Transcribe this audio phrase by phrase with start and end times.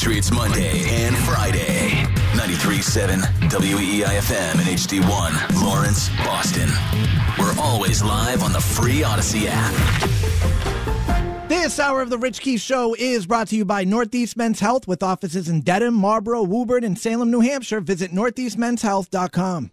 [0.00, 1.90] Patriots Monday and Friday.
[2.32, 6.70] 93.7 WEIFM and HD1, Lawrence, Boston.
[7.38, 9.74] We're always live on the free Audacy app.
[11.50, 14.88] This hour of the Rich Keefe Show is brought to you by Northeast Men's Health
[14.88, 17.80] with offices in Dedham, Marlborough, Woburn, and Salem, New Hampshire.
[17.80, 19.70] Visit northeastmenshealth.com.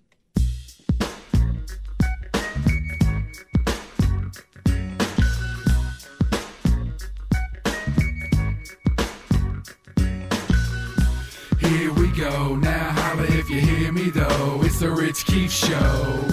[14.40, 16.24] It's the Rich Keefe Show.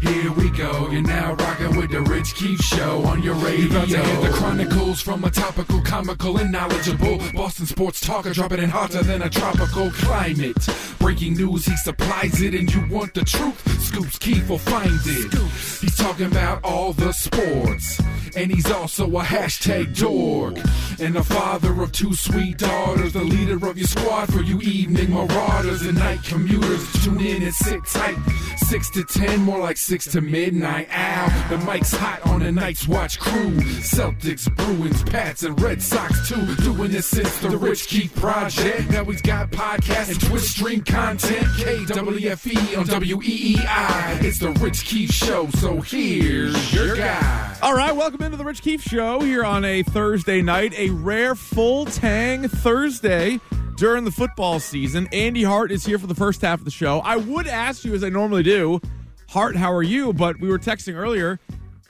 [0.00, 0.90] Here we go.
[0.90, 3.66] You're now rocking with the Rich Keefe Show on your radio.
[3.66, 8.32] You're about to hear the chronicles from a topical, comical, and knowledgeable Boston sports talker,
[8.32, 10.68] dropping it hotter than a tropical climate.
[10.98, 13.82] Breaking news, he supplies it, and you want the truth.
[13.82, 15.32] Scoops Keefe will find it.
[15.80, 17.98] He's talking about all the sports,
[18.36, 20.56] and he's also a hashtag dork,
[21.00, 25.12] and the father of two sweet daughters, the leader of your squad for you evening
[25.12, 27.04] marauders and night commuters.
[27.04, 28.16] Tune in and sit tight,
[28.56, 30.88] six to ten, more like six to midnight.
[30.92, 33.50] Ow, the mic's hot on the Night's Watch crew.
[33.80, 36.54] Celtics, Bruins, Pats, and Red Sox too.
[36.56, 38.90] Doing this since the Rich Keefe Project.
[38.90, 41.46] Now he's got podcasts and Twitch stream content.
[41.58, 44.22] KWFE on WEEI.
[44.22, 47.57] It's the Rich Keefe Show, so here's your guy.
[47.60, 51.34] All right, welcome into the Rich Keefe Show here on a Thursday night, a rare
[51.34, 53.40] full tang Thursday
[53.76, 55.08] during the football season.
[55.12, 57.00] Andy Hart is here for the first half of the show.
[57.00, 58.80] I would ask you, as I normally do,
[59.28, 60.12] Hart, how are you?
[60.12, 61.40] But we were texting earlier.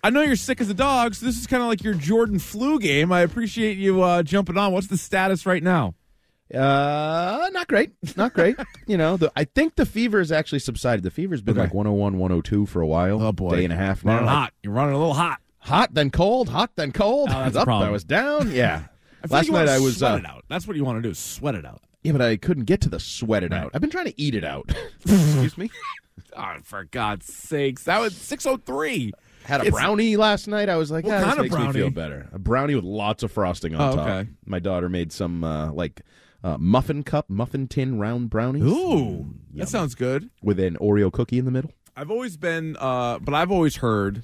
[0.03, 2.39] I know you're sick as a dog, so this is kind of like your Jordan
[2.39, 3.13] flu game.
[3.13, 4.73] I appreciate you uh, jumping on.
[4.73, 5.95] What's the status right now?
[6.53, 7.93] Uh, not great.
[8.17, 8.57] Not great.
[8.87, 11.03] you know, the, I think the fever has actually subsided.
[11.05, 11.65] The fever's been Okay.
[11.67, 13.23] like 101, 102 for a while.
[13.23, 14.33] Oh boy, Day and a half running now.
[14.33, 14.53] hot.
[14.63, 15.41] You're running a little hot.
[15.61, 17.29] Hot, then cold, hot, then cold.
[17.33, 17.69] Oh, I was a up.
[17.69, 18.51] I was down.
[18.53, 18.85] Yeah.
[19.31, 19.99] Last night I was.
[19.99, 20.45] sweat Uh, it out.
[20.49, 21.13] That's what you want to do.
[21.15, 21.83] Sweat it out.
[22.03, 23.71] yeah, but I couldn't get to the sweat it out.
[23.75, 24.71] I've been trying to eat it out.
[25.05, 25.71] Excuse me.
[26.37, 29.13] Oh, for God's sakes, that was 603.
[29.45, 30.69] Had a It's- brownie last night.
[30.69, 32.29] I was like, What yeah, this makes me feel better.
[32.33, 34.07] A brownie with lots of frosting on Oh, top.
[34.09, 34.29] okay.
[34.45, 36.03] My daughter made some uh, like
[36.45, 38.63] uh, muffin cup, muffin tin round brownies.
[38.65, 39.39] Ooh, Yum.
[39.55, 40.29] that sounds good.
[40.43, 41.73] with an Oreo cookie in the middle.
[41.97, 44.23] I've always been, uh, but I've always heard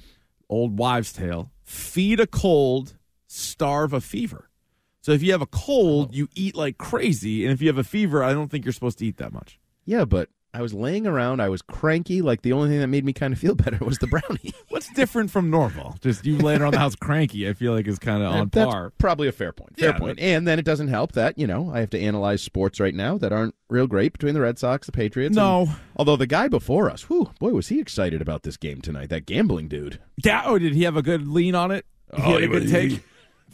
[0.49, 2.97] old wives' tale: feed a cold,
[3.27, 4.49] starve a fever.
[5.01, 6.15] So if you have a cold, Oh.
[6.15, 8.97] you eat like crazy, and if you have a fever, I don't think you're supposed
[8.99, 9.59] to eat that much.
[9.85, 11.41] Yeah, but I was laying around.
[11.41, 12.21] I was cranky.
[12.21, 14.53] Like the only thing that made me kind of feel better was the brownie.
[14.69, 15.95] What's different from normal?
[16.01, 17.47] Just you laying around the house cranky.
[17.49, 18.93] I feel like is kind of on That's par.
[18.97, 19.77] probably a fair point.
[19.77, 20.19] Fair Yeah, point.
[20.19, 23.17] And then it doesn't help that you know I have to analyze sports right now
[23.17, 25.35] that aren't real great between the Red Sox, the Patriots.
[25.35, 25.61] No.
[25.63, 29.09] and- although the guy before us, whew, boy, was he excited about this game tonight.
[29.09, 29.99] That gambling dude.
[30.23, 30.43] Yeah.
[30.45, 31.85] Oh, did he have a good lean on it?
[32.13, 32.47] Oh, He had a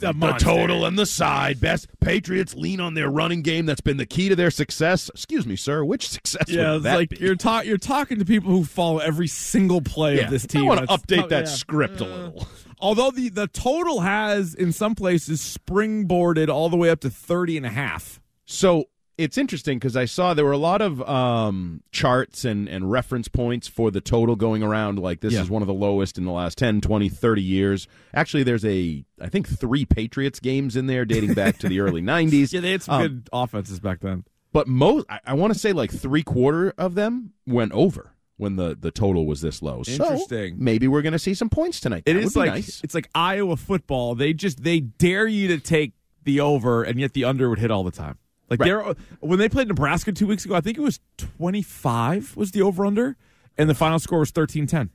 [0.01, 0.19] good.
[0.19, 1.59] The, total and the side.
[1.59, 3.65] Best Patriots lean on their running game.
[3.65, 5.09] That's been the key to their success.
[5.09, 5.83] Excuse me, sir.
[5.83, 6.45] Which success?
[6.47, 7.17] Yeah, it's that like be?
[7.17, 10.63] you're ta- you're talking to people who follow every single play Yeah, of this team.
[10.63, 11.51] I want to update that yeah.
[11.51, 12.47] script a uh, little.
[12.79, 17.57] Although the, the total has, in some places, springboarded all the way up to 30
[17.57, 18.19] and a half.
[18.45, 18.85] So
[19.21, 23.27] it's interesting because I saw there were a lot of um, charts and, and reference
[23.27, 24.99] points for the total going around.
[24.99, 25.41] Like this Yeah.
[25.41, 27.87] is one of the lowest in the last 10, 20, 30 years.
[28.13, 32.01] Actually, there's a, I think, three Patriots games in there dating back to the early
[32.03, 32.51] 90s.
[32.53, 34.23] Yeah, they had some Um, good offenses back then.
[34.53, 38.55] But most, I, I want to say like three quarter of them went over when
[38.57, 39.83] the, the total was this low.
[39.83, 40.55] So Interesting.
[40.57, 42.03] maybe we're going to see some points tonight.
[42.05, 42.81] It That is like nice.
[42.83, 44.15] it's like Iowa football.
[44.15, 45.93] They just they dare you to take
[46.23, 48.17] the over, and yet the under would hit all the time.
[48.51, 48.65] Like Right.
[48.67, 52.35] they're uh, when they played Nebraska two weeks ago, I think it was twenty five
[52.35, 53.15] was the over under,
[53.57, 54.89] and the final score was 13-10.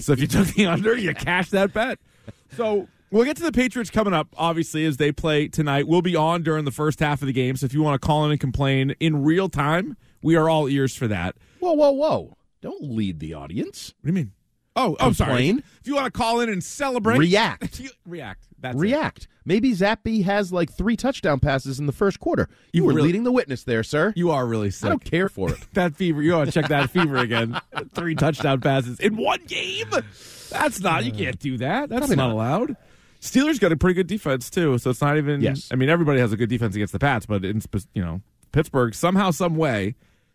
[0.00, 1.98] so if you took the under, you cashed that bet.
[2.56, 5.88] So we'll get to the Patriots coming up, obviously, as they play tonight.
[5.88, 7.56] We'll be on during the first half of the game.
[7.56, 10.68] So if you want to call in and complain in real time, we are all
[10.68, 11.36] ears for that.
[11.60, 12.36] Whoa, whoa, whoa.
[12.60, 13.94] Don't lead the audience.
[14.02, 14.32] What do you mean?
[14.76, 15.28] Oh, I'm sorry.
[15.30, 15.62] Complain?
[15.80, 17.80] If you want to call in and celebrate, React.
[17.80, 18.46] You- react.
[18.60, 18.80] That's it.
[18.80, 19.28] React.
[19.44, 22.48] Maybe Zappe has like three touchdown passes in the first quarter.
[22.72, 24.12] You, You were really- leading the witness there, sir.
[24.16, 24.88] You are really I sick.
[24.88, 25.58] don't care for it.
[25.74, 26.22] That fever.
[26.22, 27.60] You want to check that fever again?
[27.94, 29.90] Three touchdown passes in one game.
[30.50, 31.04] That's not.
[31.04, 31.88] You can't do that.
[31.88, 32.32] That's Probably not, not.
[32.34, 32.76] allowed.
[33.20, 35.40] Steelers got a pretty good defense too, so it's not even.
[35.40, 35.68] Yes.
[35.70, 37.62] I mean, everybody has a good defense against the Pats, but in
[37.94, 38.20] you know
[38.52, 39.94] Pittsburgh somehow, some way,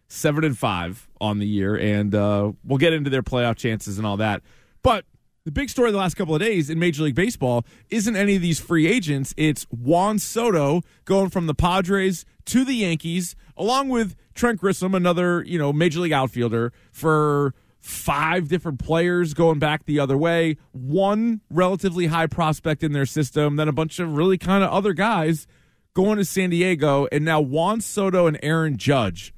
[0.09, 4.06] seven and five on the year, and uh, we'll get into their playoff chances and
[4.06, 4.41] all that.
[4.81, 5.06] But
[5.45, 8.41] the big story the last couple of days in Major League Baseball isn't any of
[8.41, 9.33] these free agents.
[9.38, 15.44] It's Juan Soto going from the Padres to the Yankees, along with Trent Grisham, another
[15.44, 20.57] you know Major League outfielder for five different players going back the other way.
[20.71, 24.94] One relatively high prospect in their system, then a bunch of really kind of other
[24.94, 25.47] guys
[25.94, 29.33] going to San Diego, and now Juan Soto and Aaron Judge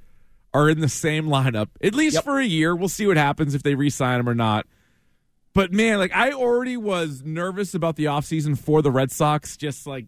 [0.54, 2.24] are in the same lineup, at least Yep.
[2.26, 2.76] for a year.
[2.76, 4.66] We'll see what happens if they re sign him or not.
[5.54, 9.86] But man, like I already was nervous about the offseason for the Red Sox, just
[9.88, 10.06] like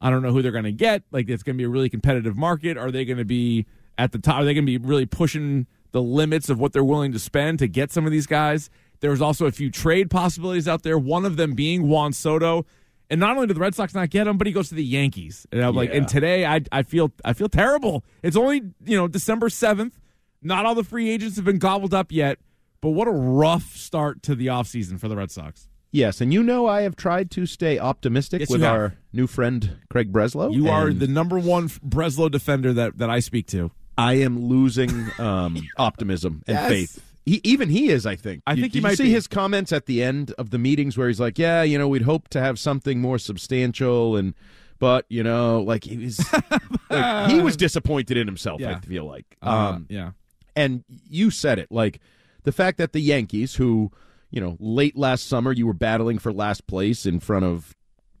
[0.00, 1.02] I don't know who they're going to get.
[1.10, 2.76] Like it's going to be a really competitive market.
[2.76, 3.66] Are they going to be
[3.98, 4.36] at the top?
[4.36, 7.58] Are they going to be really pushing the limits of what they're willing to spend
[7.60, 8.68] to get some of these guys?
[9.00, 10.98] There's also a few trade possibilities out there.
[10.98, 12.64] One of them being Juan Soto.
[13.08, 14.84] And not only did the Red Sox not get him, but he goes to the
[14.84, 15.46] Yankees.
[15.52, 18.04] And I'm like, and today I I feel I feel terrible.
[18.22, 19.98] It's only you know December seventh.
[20.42, 22.38] Not all the free agents have been gobbled up yet.
[22.80, 25.68] But what a rough start to the offseason for the Red Sox.
[25.92, 29.78] Yes, and you know I have tried to stay optimistic Yes, with our new friend
[29.88, 30.52] Craig Breslow.
[30.52, 33.70] You are the number one Breslow defender that, that I speak to.
[33.96, 36.68] I am losing um, optimism and Yes.
[36.68, 37.02] faith.
[37.26, 38.42] He, even he is, I think.
[38.46, 39.10] I You- think he might you see be.
[39.10, 42.02] his comments at the end of the meetings where he's like, "Yeah, you know, we'd
[42.02, 44.32] hope to have something more substantial," and
[44.78, 46.20] but you know, like he was,
[46.88, 48.62] like, he was disappointed in himself.
[48.62, 50.10] I feel like, Um, um, yeah.
[50.54, 51.98] and you said it, like
[52.44, 53.90] the fact that the Yankees, who
[54.30, 57.74] you know, late last summer you were battling for last place in front of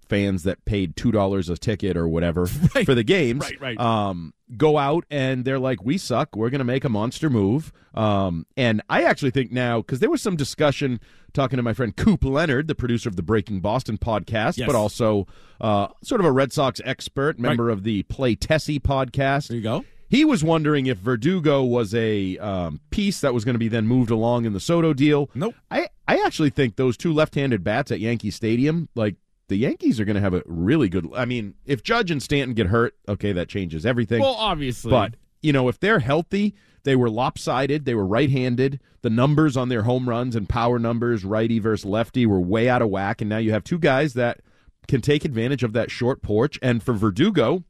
[0.08, 2.86] fans that paid two dollars a ticket or whatever Right.
[2.86, 3.80] for the games, Right, right.
[3.80, 6.36] Um, go out and they're like, "We suck.
[6.36, 10.10] We're going to make a monster move." Um, and I actually think now because there
[10.10, 11.00] was some discussion
[11.32, 14.66] talking to my friend Coop Leonard, the producer of the Breaking Boston podcast, Yes.
[14.66, 15.26] but also
[15.60, 19.48] uh, sort of a Red Sox expert, member of the Play Tessie podcast.
[19.48, 19.84] There you go.
[20.08, 23.88] He was wondering if Verdugo was a um, piece that was going to be then
[23.88, 25.28] moved along in the Soto deal.
[25.34, 25.56] Nope.
[25.68, 29.16] I, I actually think those two left-handed bats at Yankee Stadium, like
[29.48, 31.08] the Yankees are going to have a really good.
[31.14, 34.20] I mean, if Judge and Stanton get hurt, okay, that changes everything.
[34.20, 34.90] Well, obviously.
[34.90, 36.54] but you know, if they're healthy,
[36.84, 37.84] they were lopsided.
[37.84, 38.80] They were right-handed.
[39.02, 42.82] The numbers on their home runs and power numbers, righty versus lefty, were way out
[42.82, 43.20] of whack.
[43.20, 44.40] And now you have two guys that
[44.88, 46.58] can take advantage of that short porch.
[46.62, 47.64] And for Verdugo,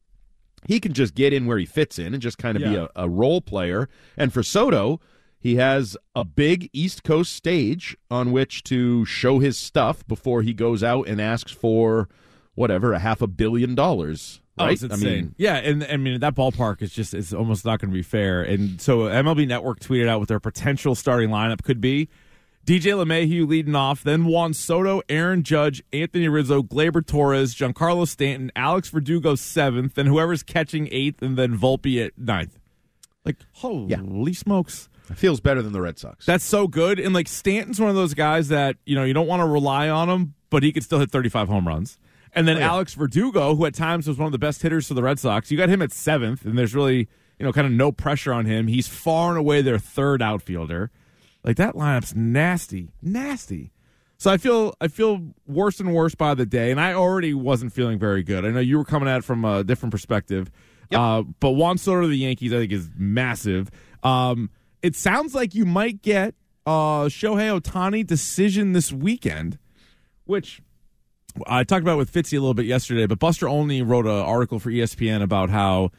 [0.67, 2.89] he can just get in where he fits in and just kind of be a,
[2.97, 3.89] a role player.
[4.17, 5.01] And for Soto,
[5.47, 10.53] he has a big East Coast stage on which to show his stuff before he
[10.53, 12.09] goes out and asks for
[12.57, 14.41] whatever a half a billion dollars.
[14.59, 14.73] Oh, Right?
[14.73, 15.07] it's insane.
[15.09, 17.95] I mean, yeah, and I mean that ballpark is just it's almost not going to
[17.95, 18.43] be fair.
[18.43, 22.09] And so MLB Network tweeted out what their potential starting lineup could be.
[22.67, 28.51] DJ LeMahieu leading off, then Juan Soto, Aaron Judge, Anthony Rizzo, Gleyber Torres, Giancarlo Stanton,
[28.57, 32.59] Alex Verdugo seventh, and whoever's catching eighth, and then Volpe at ninth.
[33.25, 34.89] Like holy smokes!
[35.11, 36.27] It feels better than the Red Sox.
[36.27, 36.99] That's so good.
[36.99, 39.89] And like Stanton's one of those guys that, you know, you don't want to rely
[39.89, 41.99] on him, but he could still hit 35 home runs.
[42.33, 42.69] And then Oh, yeah.
[42.69, 45.51] Alex Verdugo, who at times was one of the best hitters for the Red Sox,
[45.51, 47.09] you got him at seventh, and there's really,
[47.39, 48.67] you know, kind of no pressure on him.
[48.67, 50.91] He's far and away their third outfielder.
[51.45, 53.73] Like that lineup's nasty, nasty.
[54.19, 57.73] So I feel I feel worse and worse by the day, and I already wasn't
[57.73, 58.45] feeling very good.
[58.45, 60.51] I know you were coming at it from a different perspective,
[60.93, 63.71] uh, but Juan Soto to the Yankees, I think, is massive.
[64.03, 64.51] Um,
[64.87, 66.35] it sounds like you might get
[66.65, 69.59] uh, Shohei Ohtani decision this weekend,
[70.25, 70.61] which
[71.47, 73.07] I talked about with Fitzy a little bit yesterday.
[73.07, 75.91] But Buster Olney wrote an article for ESPN about how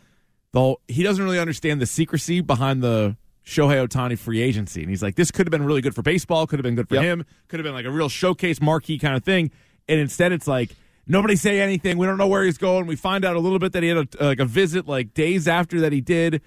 [0.54, 5.04] though he doesn't really understand the secrecy behind the Shohei Ohtani free agency, and he's
[5.04, 7.04] like, this could have been really good for baseball, could have been good for Yep.
[7.04, 9.52] him, could have been like a real showcase marquee kind of thing,
[9.90, 10.72] and instead it's like.
[11.10, 11.98] Nobody say anything.
[11.98, 12.86] We don't know where he's going.
[12.86, 15.48] We find out a little bit that he had a, like a visit like days
[15.48, 16.42] after that he did.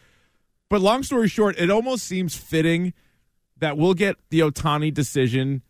[0.70, 2.94] But long story short, it almost seems fitting
[3.58, 5.62] that we'll get the Ohtani decision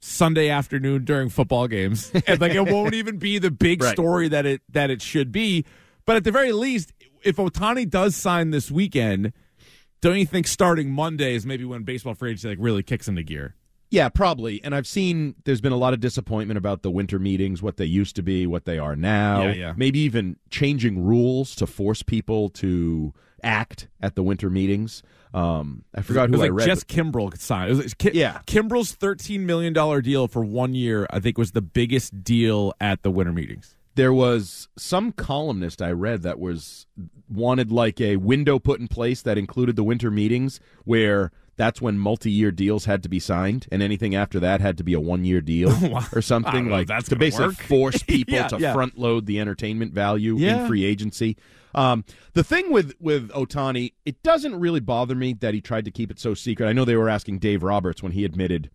[0.00, 2.10] Sunday afternoon during football games.
[2.26, 3.92] and like it won't even be the big Right.
[3.92, 5.64] story that it that it should be.
[6.06, 9.32] But at the very least, if Ohtani does sign this weekend,
[10.00, 13.22] don't you think starting Monday is maybe when baseball free agency like really kicks into
[13.22, 13.54] gear?
[13.94, 14.60] Yeah, probably.
[14.64, 17.84] And I've seen there's been a lot of disappointment about the winter meetings, what they
[17.84, 19.42] used to be, what they are now.
[19.44, 19.74] Yeah, yeah.
[19.76, 25.04] Maybe even changing rules to force people to act at the winter meetings.
[25.32, 26.66] Um, I forgot It who was I like read.
[26.66, 27.70] Jess Kimbrel could sign.
[27.70, 28.40] It was, Ki- Yeah.
[28.48, 33.04] Kimbrel's thirteen million dollar deal for one year, I think, was the biggest deal at
[33.04, 33.76] the winter meetings.
[33.94, 36.86] There was some columnist I read that was
[37.28, 41.96] wanted like a window put in place that included the winter meetings where that's when
[41.98, 45.40] multi-year deals had to be signed and anything after that had to be a one-year
[45.40, 45.70] deal
[46.12, 47.56] or something like that's to basically work.
[47.56, 48.72] force people Yeah, to yeah.
[48.72, 50.62] front load the entertainment value Yeah.
[50.62, 51.36] in free agency.
[51.72, 55.90] Um, the thing with with Ohtani, it doesn't really bother me that he tried to
[55.92, 56.66] keep it so secret.
[56.68, 58.70] I know they were asking Dave Roberts when he admitted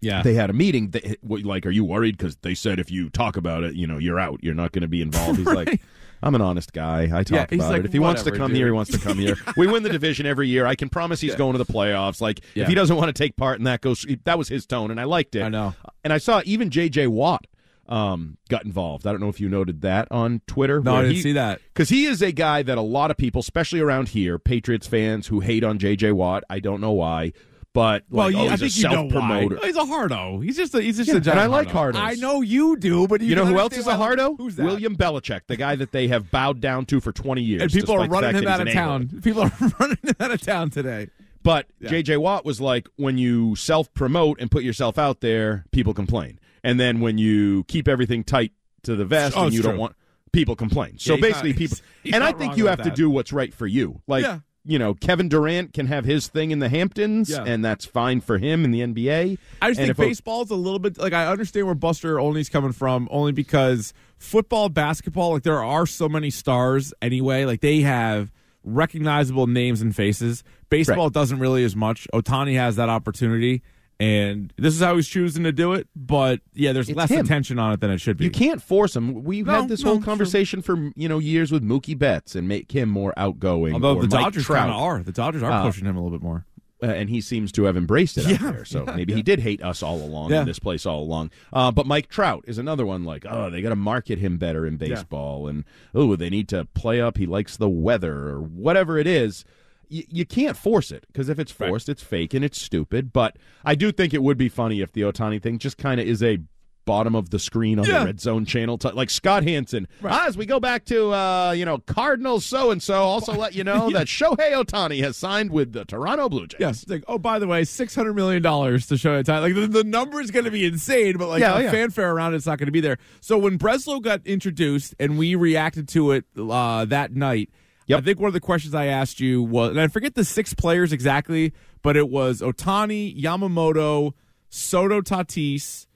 [0.00, 0.90] Yeah, they had a meeting.
[0.90, 2.16] They, like, are you worried?
[2.16, 4.40] Because they said if you talk about it, you know, you're out.
[4.42, 5.38] You're not going to be involved.
[5.38, 5.80] He's like,
[6.22, 7.04] I'm an honest guy.
[7.04, 7.86] I talk Yeah, about like, it.
[7.86, 9.36] If he wants to come dude." here, he wants to come here.
[9.56, 10.64] We win the division every year.
[10.66, 12.20] I can promise he's going to the playoffs.
[12.20, 12.62] Like, Yeah.
[12.62, 14.06] if he doesn't want to take part in that, goes.
[14.24, 15.42] That was his tone, and I liked it.
[15.42, 15.74] I know.
[16.02, 17.06] And I saw even J.J.
[17.08, 17.46] Watt
[17.88, 19.06] um, got involved.
[19.06, 20.80] I don't know if you noted that on Twitter.
[20.80, 21.60] No, I didn't he- see that.
[21.74, 25.26] because he is a guy that a lot of people, especially around here, Patriots fans
[25.26, 26.12] who hate on J.J.
[26.12, 26.44] Watt.
[26.48, 27.32] I don't know why,
[27.72, 29.48] but Well, like, you, oh, I think you know why.
[29.62, 30.40] He's a hardo.
[30.40, 31.98] He's just a he's just Yeah, a and I like hardo.
[31.98, 32.02] hardos.
[32.02, 34.34] I know you do, but you, You know who else is a hardo?
[34.36, 34.64] Who's that?
[34.64, 37.62] William Belichick, the guy that they have bowed down to for 20 years.
[37.62, 39.20] And people are running him out of town.
[39.22, 41.08] People are running him out of town today.
[41.42, 42.18] But J.J.
[42.18, 46.38] Watt was like, when you self promote and put yourself out there, people complain.
[46.62, 49.94] And then when you keep everything tight to the vest Oh, and you don't want,
[50.32, 50.98] people complain.
[50.98, 51.78] So not- basically, people.
[52.12, 54.02] and I think you have to do what's right for you.
[54.06, 54.40] Like, Yeah.
[54.64, 57.44] You know, Kevin Durant can have his thing in the Hamptons, Yeah.
[57.44, 59.38] and that's fine for him in the NBA.
[59.62, 62.72] I just And think baseball's a little bit like I understand where Buster Olney's coming
[62.72, 67.46] from, only because football, basketball, like there are so many stars anyway.
[67.46, 68.30] Like they have
[68.62, 70.44] recognizable names and faces.
[70.68, 71.12] Baseball Right.
[71.12, 72.06] doesn't really as much.
[72.12, 73.62] Ohtani has that opportunity,
[74.00, 75.86] and this is how he's choosing to do it.
[75.94, 77.20] But yeah, there's It's less him.
[77.24, 78.24] attention on it than it should be.
[78.24, 79.22] You can't force him.
[79.22, 82.48] We've No, had this no, whole conversation for you know years with Mookie Betts and
[82.48, 83.74] make him more outgoing.
[83.74, 85.02] Although the Dodgers kind of are.
[85.02, 86.46] The Dodgers are Uh, pushing him a little bit more.
[86.82, 88.64] uh, and he seems to have embraced it out Yeah, there.
[88.64, 89.16] So yeah, maybe yeah.
[89.18, 91.30] he did hate us all along in this place all along.
[91.52, 93.04] Uh, but Mike Trout is another one.
[93.04, 95.64] Like, oh, they got to market him better in baseball, and
[95.94, 97.18] oh, they need to play up.
[97.18, 99.44] He likes the weather or whatever it is.
[99.90, 101.68] Y- you can't force it because if it's Right.
[101.68, 103.12] forced, it's fake and it's stupid.
[103.12, 106.06] But I do think it would be funny if the Ohtani thing just kind of
[106.06, 106.38] is a
[106.86, 108.00] bottom of the screen on Yeah.
[108.00, 110.12] the red zone channel t- like scott hanson Right.
[110.12, 113.54] ah, as we go back to uh, you know cardinals so and so also let
[113.54, 116.84] you know that shohei ohtani has signed with the toronto blue jays Yes.
[116.88, 119.42] Like, oh, by the way, six hundred million dollars to show it time.
[119.42, 121.70] Like the, the number is going to be insane, but like Yeah, the yeah.
[121.70, 122.96] fanfare around it's not going to be there.
[123.20, 127.50] So when Breslow got introduced and we reacted to it uh, that night,
[127.90, 127.98] Yep.
[127.98, 130.54] I think one of the questions I asked you was, and I forget the six
[130.54, 134.12] players exactly, but it was Ohtani, Yamamoto,
[134.48, 135.86] Soto, Tatis,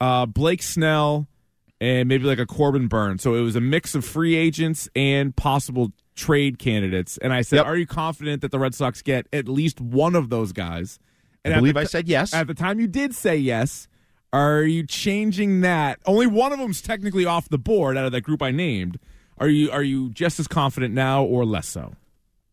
[0.00, 1.28] uh, Blake Snell,
[1.80, 3.18] and maybe like a Corbin Burn.
[3.18, 7.18] So it was a mix of free agents and possible trade candidates.
[7.18, 7.66] And I said, Yep.
[7.66, 10.98] "Are you confident that the Red Sox get at least one of those guys?"
[11.44, 13.86] And I believe i said yes At the time you did say yes,
[14.32, 16.00] are you changing that?
[16.06, 18.98] Only one of them's technically off the board out of that group I named.
[19.38, 21.94] Are you are you just as confident now or less so?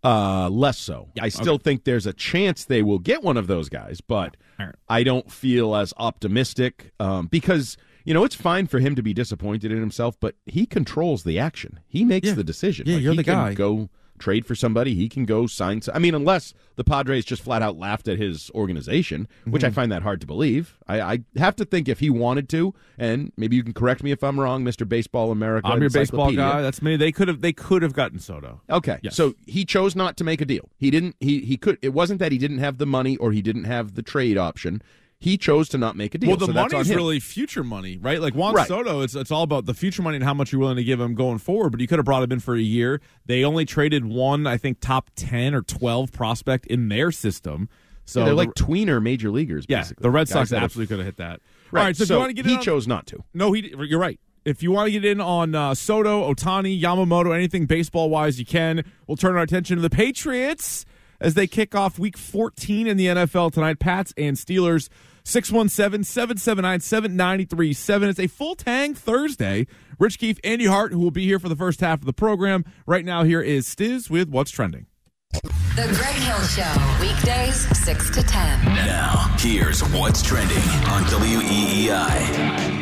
[0.03, 1.09] Uh, less so.
[1.21, 4.73] I still think there's a chance they will get one of those guys, but right.
[4.89, 9.13] I don't feel as optimistic um, because you know it's fine for him to be
[9.13, 11.79] disappointed in himself, but he controls the action.
[11.87, 12.33] He makes Yeah.
[12.33, 12.87] the decision.
[12.87, 13.53] Yeah, Like, you're he the guy.
[13.53, 13.89] Go
[14.21, 14.95] trade for somebody.
[14.95, 15.81] He can go sign.
[15.93, 19.75] I mean, unless the Padres just flat out laughed at his organization, which I Mm-hmm.
[19.75, 20.77] find that hard to believe.
[20.87, 24.11] I, I have to think if he wanted to, and maybe you can correct me
[24.11, 25.67] if I'm wrong, Mister Baseball America.
[25.67, 26.61] I'm your baseball guy.
[26.61, 26.95] That's me.
[26.97, 28.61] They could have they could have gotten Soto.
[28.69, 28.99] Okay.
[29.01, 29.15] Yes.
[29.15, 30.69] So he chose not to make a deal.
[30.77, 33.41] He didn't he he could it wasn't that he didn't have the money or he
[33.41, 34.81] didn't have the trade option.
[35.23, 36.29] He chose to not make a deal.
[36.31, 36.97] Well, the so money is him.
[36.97, 38.19] really future money, right?
[38.19, 38.67] Like Juan Right.
[38.67, 40.99] Soto, it's it's all about the future money and how much you're willing to give
[40.99, 41.69] him going forward.
[41.69, 42.99] But you could have brought him in for a year.
[43.27, 47.69] They only traded one, I think, top ten or twelve prospect in their system.
[48.03, 50.01] So Yeah, they're the- like tweener major leaguers yeah, basically.
[50.01, 51.39] the Red Sox absolutely could have hit that.
[51.69, 51.81] Right.
[51.81, 53.23] All right, so, if you want to get he on, chose not to.
[53.35, 54.19] no, he you're right.
[54.43, 58.45] If you want to get in on uh, Soto, Ohtani, Yamamoto, anything baseball wise, you
[58.45, 58.83] can.
[59.05, 60.83] We'll turn our attention to the Patriots
[61.19, 63.77] as they kick off Week 14 in the NFL tonight.
[63.77, 64.89] Pats and Steelers.
[65.25, 68.09] 617-779-7937.
[68.09, 69.67] It's a full tang Thursday.
[69.99, 72.63] Rich Keefe, Andy Hart, who will be here for the first half of the program.
[72.85, 74.87] Right now, here is Stiz with What's Trending.
[75.31, 78.65] The Greg Hill Show, weekdays 6 to 10.
[78.65, 82.80] Now, here's what's trending on WEEI.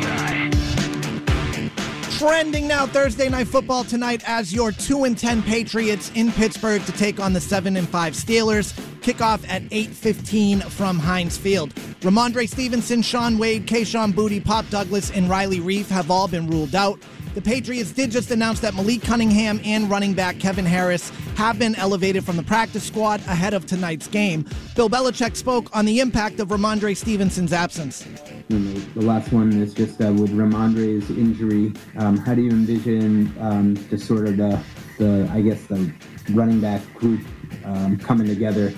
[2.20, 6.92] Trending now Thursday night football tonight as your 2 and 10 Patriots in Pittsburgh to
[6.92, 8.78] take on the 7 and 5 Steelers.
[9.00, 11.74] Kickoff at 8:15 from Heinz Field.
[12.02, 16.74] Rhamondre Stevenson, Shaun Wade, Kayshon Boutte, Pop Douglas, and Riley Reiff have all been ruled
[16.74, 17.00] out.
[17.32, 21.76] The Patriots did just announce that Malik Cunningham and running back Kevin Harris have been
[21.76, 24.44] elevated from the practice squad ahead of tonight's game.
[24.74, 28.04] Bill Belichick spoke on the impact of Rhamondre Stevenson's absence.
[28.48, 31.72] And the, the last one is just uh, with Rhamondre's injury.
[31.96, 34.60] Um, how do you envision um, just sort of the,
[34.98, 35.92] the, I guess, the
[36.30, 37.20] running back group
[37.64, 38.70] um, coming together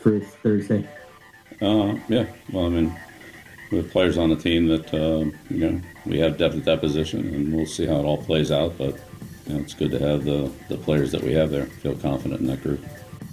[0.00, 0.88] for Thursday?
[1.60, 2.26] Uh, yeah.
[2.52, 3.00] Well, I mean,
[3.78, 7.20] have players on the team that uh, you know we have depth at that position,
[7.34, 8.76] and we'll see how it all plays out.
[8.78, 8.98] But
[9.46, 11.66] you know, it's good to have the the players that we have there.
[11.66, 12.84] Feel confident in that group.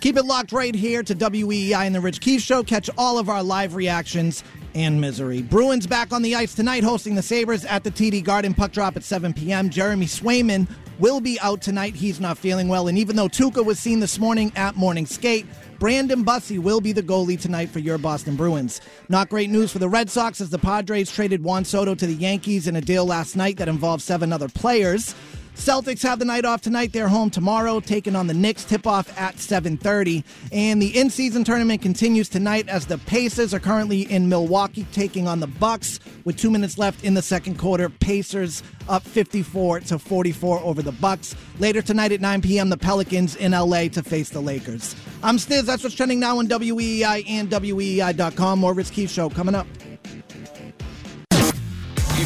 [0.01, 2.63] Keep it locked right here to WEI and the Rich Keefe Show.
[2.63, 5.41] Catch all of our live reactions and misery.
[5.41, 8.53] Bruins back on the ice tonight, hosting the Sabres at the TD Garden.
[8.53, 9.69] Puck drop at 7 p.m.
[9.69, 10.69] Jeremy Swayman
[10.99, 11.95] will be out tonight.
[11.95, 12.87] He's not feeling well.
[12.87, 15.45] And even though Tuca was seen this morning at morning skate,
[15.79, 18.81] Brandon Bussi will be the goalie tonight for your Boston Bruins.
[19.07, 22.13] Not great news for the Red Sox as the Padres traded Juan Soto to the
[22.13, 25.15] Yankees in a deal last night that involved seven other players.
[25.59, 26.93] Celtics have the night off tonight.
[26.93, 28.63] They're home tomorrow, taking on the Knicks.
[28.63, 30.23] Tip off at 7:30,
[30.53, 35.41] and the in-season tournament continues tonight as the Pacers are currently in Milwaukee, taking on
[35.41, 37.89] the Bucks with two minutes left in the second quarter.
[37.89, 41.35] Pacers up 54 to 44 over the Bucks.
[41.59, 44.95] Later tonight at 9 p.m., the Pelicans in LA to face the Lakers.
[45.21, 45.63] I'm Stiz.
[45.63, 48.59] That's what's trending now on WEEI and WEEI.com.
[48.59, 49.67] More Rich Keefe show coming up.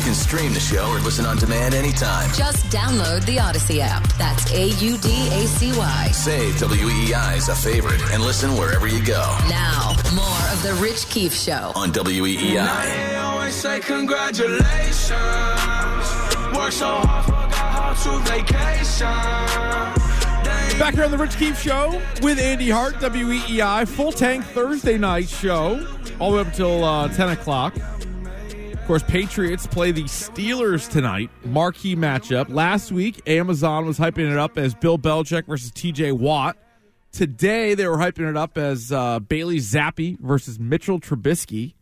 [0.03, 2.29] You can stream the show or listen on demand anytime.
[2.33, 4.05] Just download the Audacy app.
[4.17, 6.07] That's A U D A C Y.
[6.11, 11.07] Save WEEI as a favorite and listen wherever you go Now, more of The Rich
[11.07, 11.71] Keefe Show.
[11.77, 13.17] on E WEEI.
[13.23, 14.59] Always say congratulations.
[16.53, 19.07] Work so hard, forgot how to vacation.
[20.43, 24.97] They Back here on the Rich Keefe Show with Andy Hart, WEEI, full tank Thursday
[24.97, 25.87] night show,
[26.19, 27.73] all the way up until uh, 10 o'clock.
[28.83, 32.53] Of course, Patriots play the Steelers tonight, marquee matchup.
[32.53, 36.57] Last week, Amazon was hyping it up as Bill Belichick versus TJ Watt.
[37.13, 41.75] Today, they were hyping it up as uh, Bailey Zappe versus Mitchell Trubisky.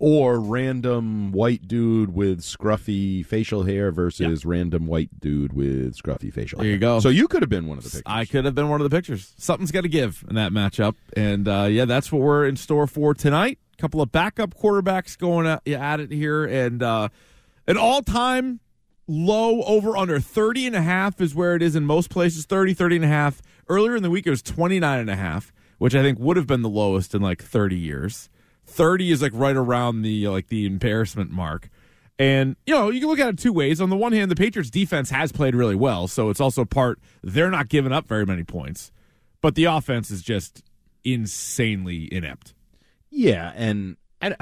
[0.00, 6.60] Or random white dude with scruffy facial hair versus random white dude with scruffy facial
[6.60, 6.66] hair.
[6.66, 7.00] There you go.
[7.00, 8.02] So you could have been one of the pictures.
[8.06, 9.34] I could have been one of the pictures.
[9.36, 12.86] Something's got to give in that matchup, and uh, yeah, that's what we're in store
[12.86, 13.58] for tonight.
[13.80, 17.08] Couple of backup quarterbacks going at, at it here, and uh,
[17.66, 18.60] an all-time
[19.08, 20.20] low over under.
[20.20, 22.44] 30 and a half is where it is in most places.
[22.44, 23.40] 30 30 and a half.
[23.68, 26.46] Earlier in the week it was 29 and a half which i think would have
[26.46, 28.28] been the lowest in like 30 years.
[28.66, 31.70] 30 is like right around the like the embarrassment mark.
[32.18, 33.80] And you know you can look at it two ways.
[33.80, 37.00] On the one hand the patriots defense has played really well so it's also part
[37.22, 38.92] they're not giving up very many points
[39.40, 40.62] but the offense is just
[41.02, 42.52] insanely inept
[43.10, 44.34] Yeah, and I,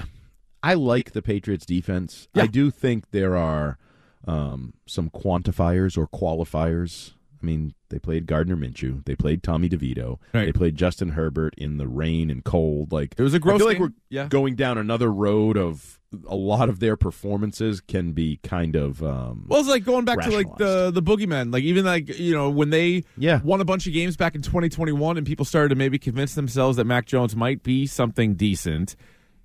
[0.62, 2.28] I like the Patriots defense.
[2.34, 3.78] I do think there are
[4.26, 7.12] um, some quantifiers or qualifiers.
[7.42, 10.46] I mean, they played Gardner Minshew, they played Tommy DeVito, Right.
[10.46, 12.90] they played Justin Herbert in the rain and cold.
[12.92, 14.26] Like It was a gross I feel like we're Yeah.
[14.26, 19.44] going down another road of a lot of their performances can be kind of um,
[19.48, 21.52] Well, it's like going back to like the the boogeymen.
[21.52, 23.40] Like even like you know when they Yeah.
[23.42, 26.76] won a bunch of games back in 2021, and people started to maybe convince themselves
[26.78, 28.96] that Mac Jones might be something decent.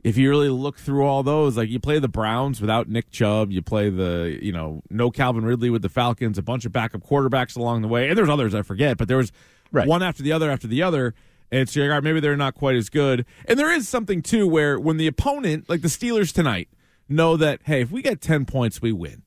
[0.05, 3.51] If you really look through all those, like you play the Browns without Nick Chubb,
[3.51, 7.01] you play the you know no Calvin Ridley with the Falcons, a bunch of backup
[7.01, 9.31] quarterbacks along the way, and there's others I forget, but there was
[9.71, 9.87] Right.
[9.87, 11.13] one after the other after the other.
[11.53, 13.27] And so you're like, all right, maybe they're not quite as good.
[13.45, 16.67] And there is something too where when the opponent, like the Steelers tonight,
[17.07, 19.21] know that hey, if we get ten points, we win.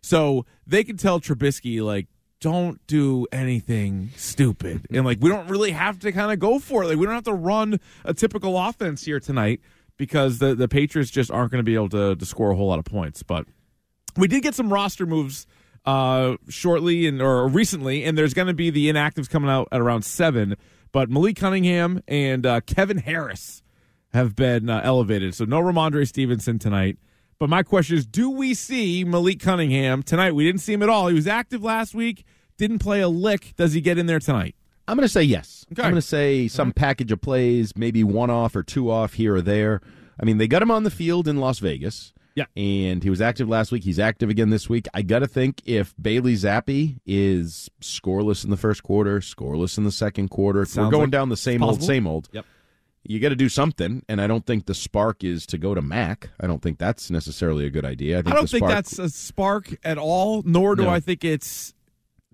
[0.00, 2.06] So they can tell Trubisky like,
[2.40, 6.84] don't do anything stupid, and like we don't really have to kind of go for
[6.84, 6.86] it.
[6.86, 9.60] Like we don't have to run a typical offense here tonight
[9.96, 12.68] because the the Patriots just aren't going to be able to, to score a whole
[12.68, 13.24] lot of points.
[13.24, 13.46] But
[14.16, 15.48] we did get some roster moves
[15.84, 19.80] uh, shortly and or recently, and there's going to be the inactives coming out at
[19.80, 20.56] around seven.
[20.92, 23.62] But Malik Cunningham and uh, Kevin Harris
[24.12, 26.98] have been uh, elevated, so no Rhamondre Stevenson tonight.
[27.38, 30.32] But my question is, do we see Malik Cunningham tonight?
[30.32, 31.08] We didn't see him at all.
[31.08, 32.24] He was active last week,
[32.58, 33.54] didn't play a lick.
[33.56, 34.54] Does he get in there tonight?
[34.86, 35.64] I'm going to say yes.
[35.72, 35.82] Okay.
[35.82, 39.36] I'm going to say some package of plays, maybe one off or two off here
[39.36, 39.80] or there.
[40.20, 42.12] I mean, they got him on the field in Las Vegas.
[42.34, 42.44] Yeah.
[42.56, 43.84] And he was active last week.
[43.84, 44.86] He's active again this week.
[44.94, 49.84] I got to think if Bailey Zappe is scoreless in the first quarter, scoreless in
[49.84, 52.28] the second quarter, if we're going like down the same old, same old.
[52.32, 52.46] Yep.
[53.04, 55.82] You got to do something, and I don't think the spark is to go to
[55.82, 56.30] Mac.
[56.38, 58.20] I don't think that's necessarily a good idea.
[58.20, 60.42] I, think I don't the think that's a spark at all.
[60.46, 60.88] Nor do No.
[60.90, 61.74] I think it's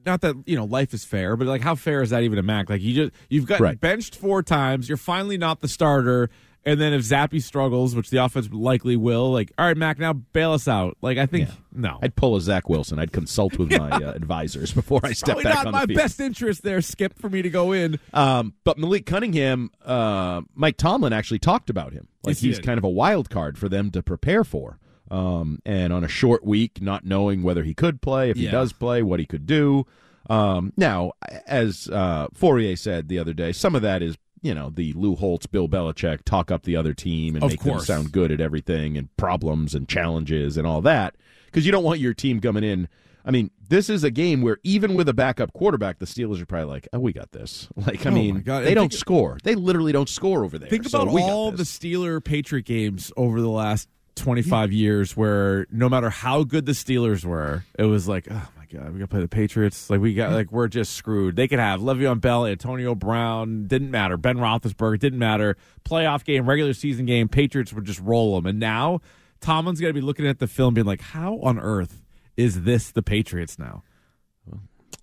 [0.04, 2.42] not that you know life is fair, but like how fair is that even a
[2.42, 2.68] Mac?
[2.68, 3.80] Like you just you've got Right.
[3.80, 4.88] benched four times.
[4.90, 6.28] You're finally not the starter,
[6.64, 10.12] and then if Zappe struggles, which the offense likely will, like all right, Mac, now
[10.12, 10.96] bail us out.
[11.00, 12.98] Like I think no, I'd pull a Zach Wilson.
[12.98, 15.86] I'd consult with my uh, advisors before I step probably back not on my the
[15.88, 15.96] field.
[15.98, 16.80] best interest there.
[16.80, 17.98] Skip for me to go in.
[18.12, 22.08] Um, but Malik Cunningham, uh, Mike Tomlin actually talked about him.
[22.24, 22.66] Like Yes, he he's did.
[22.66, 24.78] kind of a wild card for them to prepare for.
[25.10, 28.74] Um, and on a short week, not knowing whether he could play, if he does
[28.74, 29.86] play, what he could do.
[30.28, 31.12] Um, now,
[31.46, 35.14] as uh, Fauria said the other day, some of that is you know the Lou
[35.16, 37.86] Holtz, Bill Belichick talk up the other team and Of make course.
[37.86, 41.14] them sound good at everything and problems and challenges and all that
[41.46, 42.88] because you don't want your team coming in.
[43.24, 46.46] I mean, this is a game where even with a backup quarterback, the Steelers are
[46.46, 49.38] probably like, "Oh, we got this." Like, I Oh, mean, they And don't think- score.
[49.44, 50.68] They literally don't score over there.
[50.70, 51.64] Think about all the.
[51.64, 57.24] Steeler Patriot games over the last 25 years where no matter how good the Steelers
[57.24, 59.90] were, it was like, oh god, we got to play the Patriots.
[59.90, 61.36] Like we got, like we're just screwed.
[61.36, 64.16] They could have Le'Veon Bell, Antonio Brown, didn't matter.
[64.16, 65.56] Ben Roethlisberger didn't matter.
[65.84, 68.46] Playoff game, regular season game, Patriots would just roll them.
[68.46, 69.00] And now
[69.40, 72.02] Tomlin's to be looking at the film, being like, how on earth
[72.36, 73.82] is this the Patriots now?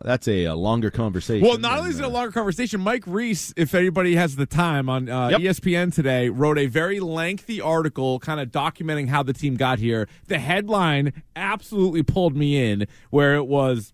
[0.01, 1.47] That's a, a longer conversation.
[1.47, 4.45] Well, not only is it a uh, longer conversation, Mike Reiss, if anybody has the
[4.45, 5.41] time on uh, Yep.
[5.41, 10.09] ESPN today, wrote a very lengthy article kind of documenting how the team got here.
[10.27, 13.93] The headline absolutely pulled me in, where it was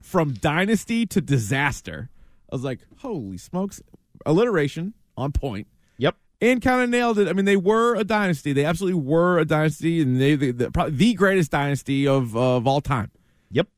[0.00, 2.08] from dynasty to disaster.
[2.50, 3.82] I was like, holy smokes,
[4.24, 5.66] alliteration on point.
[5.98, 6.16] Yep.
[6.40, 7.28] And kind of nailed it.
[7.28, 8.52] I mean, they were a dynasty.
[8.52, 12.66] They absolutely were a dynasty, and they, they, they probably the greatest dynasty of of
[12.66, 13.10] all time.
[13.50, 13.68] Yep.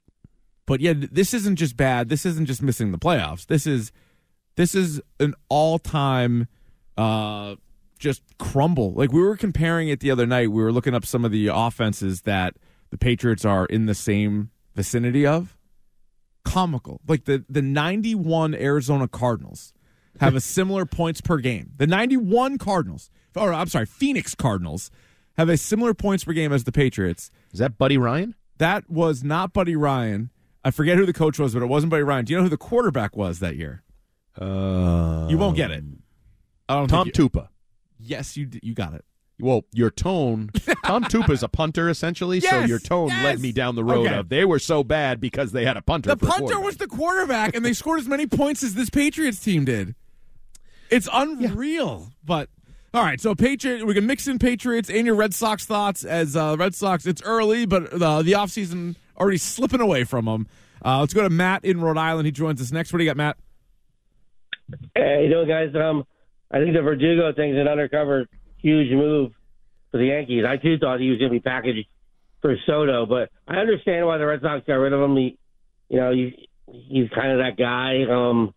[0.66, 2.08] But yeah, this isn't just bad.
[2.08, 3.46] This isn't just missing the playoffs.
[3.46, 3.92] This is
[4.56, 6.48] this is an all-time
[6.96, 7.56] uh
[7.98, 8.92] just crumble.
[8.92, 10.50] Like we were comparing it the other night.
[10.50, 12.54] We were looking up some of the offenses that
[12.90, 15.56] the Patriots are in the same vicinity of.
[16.44, 17.00] Comical.
[17.06, 19.72] Like the the 91 Arizona Cardinals
[20.20, 21.72] have a similar points per game.
[21.76, 24.90] The 91 Cardinals, or I'm sorry, Phoenix Cardinals
[25.36, 27.30] have a similar points per game as the Patriots.
[27.52, 28.34] Is that Buddy Ryan?
[28.58, 30.30] That was not Buddy Ryan.
[30.64, 32.24] I forget who the coach was, but it wasn't Buddy Ryan.
[32.24, 33.82] Do you know who the quarterback was that year?
[34.40, 35.84] Uh, You won't get it.
[36.68, 37.48] I don't Tom you, Tupa.
[37.98, 39.04] Yes, you you got it.
[39.40, 40.50] Well, your tone.
[40.84, 43.24] Tom Tupa is a punter essentially, so your tone yes.
[43.24, 44.14] led me down the road Okay.
[44.16, 46.14] of they were so bad because they had a punter.
[46.14, 49.64] The punter was the quarterback, and they scored as many points as this Patriots team
[49.64, 49.94] did.
[50.90, 52.12] It's unreal.
[52.24, 52.48] But
[52.92, 56.36] all right, so Patriot, we can mix in Patriots and your Red Sox thoughts as
[56.36, 57.04] uh, Red Sox.
[57.04, 60.46] It's early, but uh, the offseason already slipping away from them.
[60.84, 62.26] Uh, let's go to Matt in Rhode Island.
[62.26, 62.92] He joins us next.
[62.92, 63.36] What do you got, Matt?
[64.94, 65.74] Hey, you know, guys?
[65.74, 66.04] Um,
[66.50, 68.26] I think the Verdugo thing's an undercover
[68.58, 69.32] huge move
[69.90, 70.44] for the Yankees.
[70.46, 71.86] I too thought he was going to be packaged
[72.40, 75.16] for Soto, but I understand why the Red Sox got rid of him.
[75.16, 75.38] He,
[75.88, 78.04] you know, he, he's kind of that guy.
[78.10, 78.54] Um,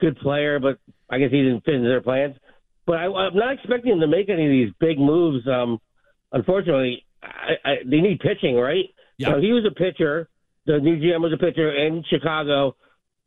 [0.00, 0.78] good player, but
[1.10, 2.36] I guess he didn't fit into their plans.
[2.86, 5.46] But I, I'm not expecting him to make any of these big moves.
[5.46, 5.78] Um,
[6.32, 8.86] unfortunately, I, I, they need pitching, right?
[9.20, 9.32] Yeah.
[9.32, 10.30] So he was a pitcher.
[10.64, 12.74] The new GM was a pitcher in Chicago,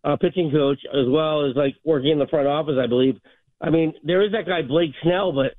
[0.04, 3.20] uh, pitching coach, as well as like working in the front office, I believe.
[3.62, 5.54] I mean, there is that guy Blake Snell, but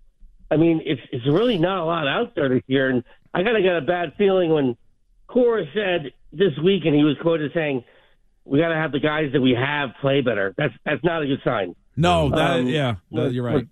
[0.51, 2.91] I mean, it's it's really not a lot out there this year.
[2.91, 4.77] And I kind of got a bad feeling when
[5.29, 7.85] Cora said this week, and he was quoted saying,
[8.45, 11.27] "We got to have the guys that we have play better." That's that's not a
[11.27, 11.77] good sign.
[11.97, 13.69] No, that Um, yeah, no, you're right.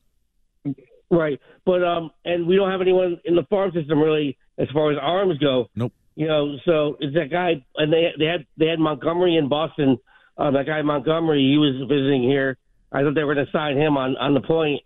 [1.11, 1.40] Right.
[1.66, 4.98] But um and we don't have anyone in the farm system really as far as
[5.01, 5.68] arms go.
[5.75, 5.92] Nope.
[6.14, 9.98] You know, so it's that guy and they they had they had Montgomery in Boston.
[10.37, 12.59] Uh, that guy Montgomery, he was visiting here.
[12.90, 14.83] I thought they were gonna sign him on on the point.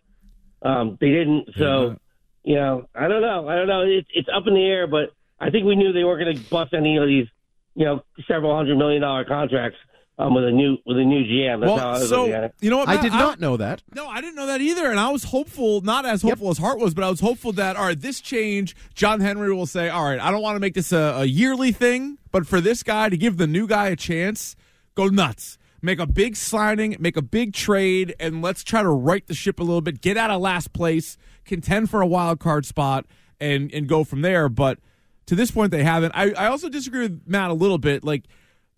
[0.63, 1.97] Um they didn't, so
[2.45, 3.49] you know, I don't know.
[3.49, 3.83] I don't know.
[3.83, 5.11] It's it's up in the air, but
[5.41, 7.27] I think we knew they weren't gonna bust any of these,
[7.75, 9.79] you know, several hundred million dollar contracts
[10.19, 11.61] um with a new with a new GM.
[11.61, 12.55] That's how I Well, was so at it.
[12.61, 12.89] you know what?
[12.89, 13.03] I Matt?
[13.03, 13.83] did not know that.
[13.95, 16.79] No, I didn't know that either, and I was hopeful, not as hopeful as Hart
[16.79, 20.05] was, but I was hopeful that all right, this change, John Henry will say, all
[20.05, 23.09] right, I don't want to make this a, a yearly thing, but for this guy
[23.09, 24.57] to give the new guy a chance,
[24.95, 29.27] go nuts, make a big signing, make a big trade, and let's try to right
[29.27, 32.65] the ship a little bit, get out of last place, contend for a wild card
[32.65, 33.05] spot,
[33.39, 34.49] and and go from there.
[34.49, 34.79] But
[35.27, 36.13] to this point, they haven't.
[36.15, 38.03] I, I also disagree with Matt a little bit.
[38.03, 38.25] Like,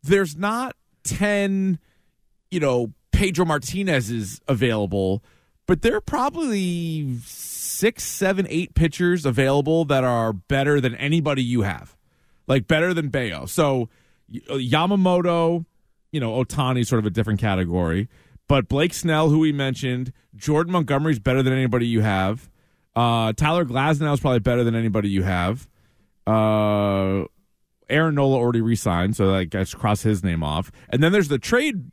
[0.02, 0.74] there's not
[1.16, 1.78] ten
[2.50, 5.22] you know, Pedro Martinez is available,
[5.66, 11.62] but there are probably six, seven, eight pitchers available that are better than anybody you
[11.62, 11.96] have,
[12.46, 13.46] like better than Bello.
[13.46, 13.88] So
[14.48, 15.64] uh, Yamamoto,
[16.12, 18.08] you know, Ohtani sort of a different category,
[18.46, 22.48] but Blake Snell, who we mentioned, Jordan Montgomery's better than anybody you have.
[22.96, 25.68] Uh, Tyler Glasnow is probably better than anybody you have.
[26.26, 27.24] Uh,
[27.88, 30.70] Aaron Nola already re-signed, so like I guess cross his name off.
[30.90, 31.90] And then there's the trade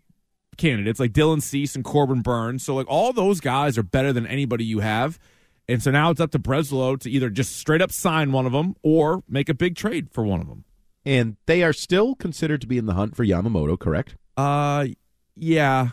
[0.58, 2.63] candidates like Dylan Cease and Corbin Burnes.
[2.63, 5.19] So like all those guys are better than anybody you have.
[5.67, 8.51] And so now it's up to Breslow to either just straight up sign one of
[8.51, 10.63] them or make a big trade for one of them.
[11.05, 14.15] And they are still considered to be in the hunt for Yamamoto, correct?
[14.38, 14.88] Uh,
[15.36, 15.89] yeah.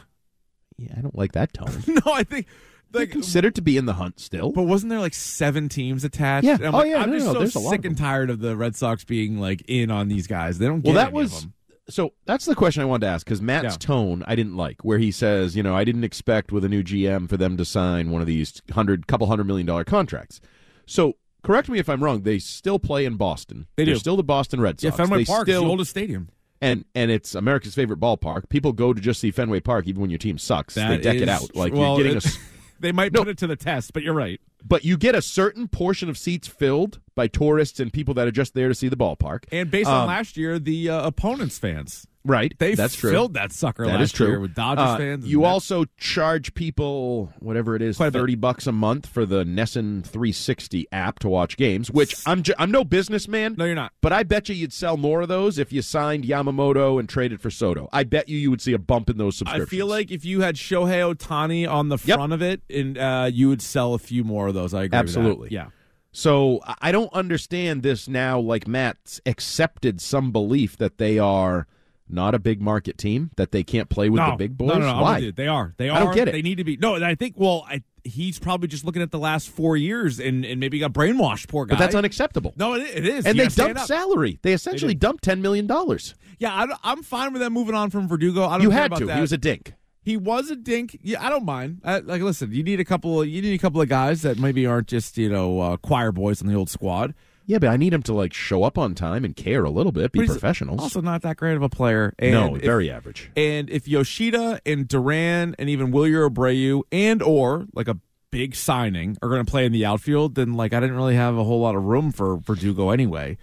[0.77, 1.83] Yeah, I don't like that tone.
[1.87, 2.47] No, I think
[2.93, 4.53] They're like, considered to be in the hunt still.
[4.53, 6.47] but wasn't there like seven teams attached?
[6.47, 6.55] Yeah.
[6.55, 7.97] And I'm Oh, like, yeah, I'm no, just no, so there's a lot sick and
[7.97, 10.59] tired of the Red Sox being like in on these guys.
[10.59, 11.53] They don't get Well, that any of was them.
[11.89, 12.13] so.
[12.27, 13.77] That's the question I wanted to ask because Matt's Yeah.
[13.79, 16.83] tone I didn't like, where he says, you know, I didn't expect with a new
[16.83, 20.41] GM for them to sign one of these hundred, couple hundred million dollar contracts.
[20.87, 22.23] So correct me if I'm wrong.
[22.23, 23.67] They still play in Boston.
[23.77, 24.01] They They're do.
[24.01, 24.85] still the Boston Red Sox.
[24.85, 24.91] Yeah.
[25.05, 26.29] Fenway they Park still, the oldest stadium.
[26.61, 28.49] and and it's America's favorite ballpark.
[28.49, 30.75] People go to just see Fenway Park, even when your team sucks.
[30.75, 32.17] they That deck it out like well, you're getting a.
[32.19, 32.39] it- s-
[32.83, 33.21] They might No.
[33.21, 34.41] put it to the test, but you're right.
[34.65, 38.33] But you get a certain portion of seats filled by tourists and people that are
[38.33, 39.45] just there to see the ballpark.
[39.51, 42.07] And based on Um, last year, the uh, opponents' fans.
[42.25, 42.53] Right.
[42.59, 43.11] They That's true.
[43.11, 45.27] filled that sucker That last year with Dodgers Uh, fans.
[45.27, 50.05] You also charge people whatever it is, Quite thirty bucks a month for the NESN
[50.05, 51.91] 360 app to watch games.
[51.91, 53.57] Which I'm ju- I'm no businessman.
[53.59, 53.93] No, you're not.
[54.01, 57.41] But I bet you you'd sell more of those if you signed Yamamoto and traded
[57.41, 57.89] for Soto.
[57.93, 59.69] I bet you you would see a bump in those subscriptions.
[59.69, 62.17] I feel like if you had Shohei Ohtani on the Yep.
[62.17, 64.73] front of it, and uh, you would sell a few more of those.
[64.75, 64.85] I agree.
[64.85, 64.99] with that.
[64.99, 65.49] Absolutely.
[65.51, 65.67] Yeah.
[66.13, 68.39] So I- I don't understand this now.
[68.39, 71.67] Like Matt's accepted some belief that they are
[72.13, 74.69] not a big market team, that they can't play with no, the big boys.
[74.69, 75.31] No, no, no, Why?
[75.31, 75.75] They are.
[75.77, 75.97] They are.
[75.97, 76.33] I don't get it.
[76.33, 76.77] They need to be.
[76.77, 77.35] No, I think.
[77.37, 80.93] Well, I, he's probably just looking at the last four years and, and maybe got
[80.93, 81.49] brainwashed.
[81.49, 81.75] Poor guy.
[81.75, 82.55] But that's unacceptable.
[82.57, 83.27] No, it, it is.
[83.27, 84.39] and You they dumped salary.
[84.43, 85.01] They essentially did.
[85.01, 86.15] dumped ten million dollars.
[86.39, 88.45] Yeah, I, I'm fine with them moving on from Verdugo.
[88.47, 89.07] I don't You had to.
[89.07, 89.15] that.
[89.17, 89.75] He was a dink.
[90.05, 90.99] He was a dink.
[91.03, 91.81] Yeah, I don't mind.
[91.85, 93.23] I, like, listen, you need a couple.
[93.23, 96.11] Of, you need a couple of guys that maybe aren't just you know uh, choir
[96.11, 97.15] boys on the old squad.
[97.47, 99.93] Yeah, but I need him to like show up on time and care a little
[99.93, 100.81] bit, be professional.
[100.81, 102.15] Also, not that great of a player.
[102.19, 103.31] And no, if- very average.
[103.37, 107.99] And if Yoshida and Duran and even Wilyer Abreu and or like a
[108.31, 111.37] big signing are going to play in the outfield, then like I didn't really have
[111.37, 113.37] a whole lot of room for Verdugo anyway.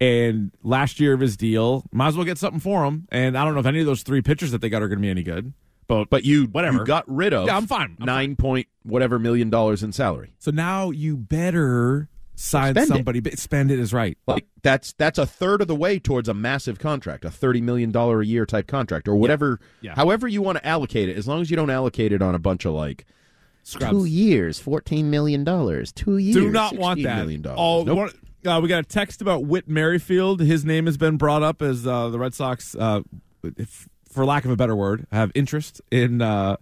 [0.00, 3.08] And last year of his deal, might as well get something for him.
[3.10, 4.98] And I don't know if any of those three pitchers that they got are going
[4.98, 5.54] to be any good.
[5.86, 6.78] But But you Whatever.
[6.78, 7.96] you got rid of Yeah, I'm fine.
[8.00, 10.32] I'm nine point whatever million dollars in salary.
[10.38, 12.94] so now you better sign Spend it.
[12.94, 13.18] somebody.
[13.20, 14.16] But spend it is right.
[14.28, 17.90] Like that's that's a third of the way towards a massive contract, a thirty million
[17.90, 19.58] dollar a year type contract, or whatever.
[19.80, 19.94] Yeah.
[19.96, 22.38] However you want to allocate it, as long as you don't allocate it on a
[22.38, 23.04] bunch of like
[23.64, 23.90] Scrubs.
[23.90, 27.16] two years, fourteen million dollars, two years, Do not want that.
[27.16, 27.58] million dollars.
[27.60, 27.96] Oh, Nope.
[27.96, 28.10] one-
[28.46, 30.38] uh, we got a text about Whit Merrifield.
[30.40, 33.00] His name has been brought up as uh, the Red Sox, uh,
[33.56, 36.56] if, for lack of a better word, have interest in uh,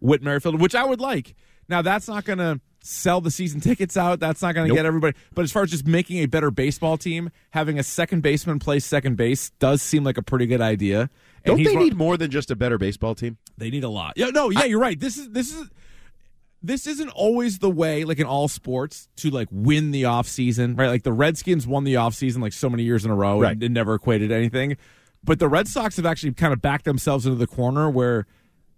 [0.00, 1.34] Whit Merrifield, which I would like.
[1.66, 4.20] Now, that's not going to sell the season tickets out.
[4.20, 4.76] That's not going to Nope.
[4.76, 5.16] get everybody.
[5.34, 8.78] But as far as just making a better baseball team, having a second baseman play
[8.78, 11.10] second base does seem like a pretty good idea.
[11.44, 13.38] And Don't they need more than just a better baseball team?
[13.58, 14.14] they need a lot.
[14.16, 14.98] Yeah, no, yeah, you're right.
[14.98, 15.68] This is this is
[16.62, 20.76] this isn't always the way, like in all sports, to like win the off season,
[20.76, 20.88] right?
[20.88, 23.52] Like the Redskins won the off season like so many years in a row, Right.
[23.52, 24.76] and it never equated anything.
[25.24, 28.26] But the Red Sox have actually kind of backed themselves into the corner where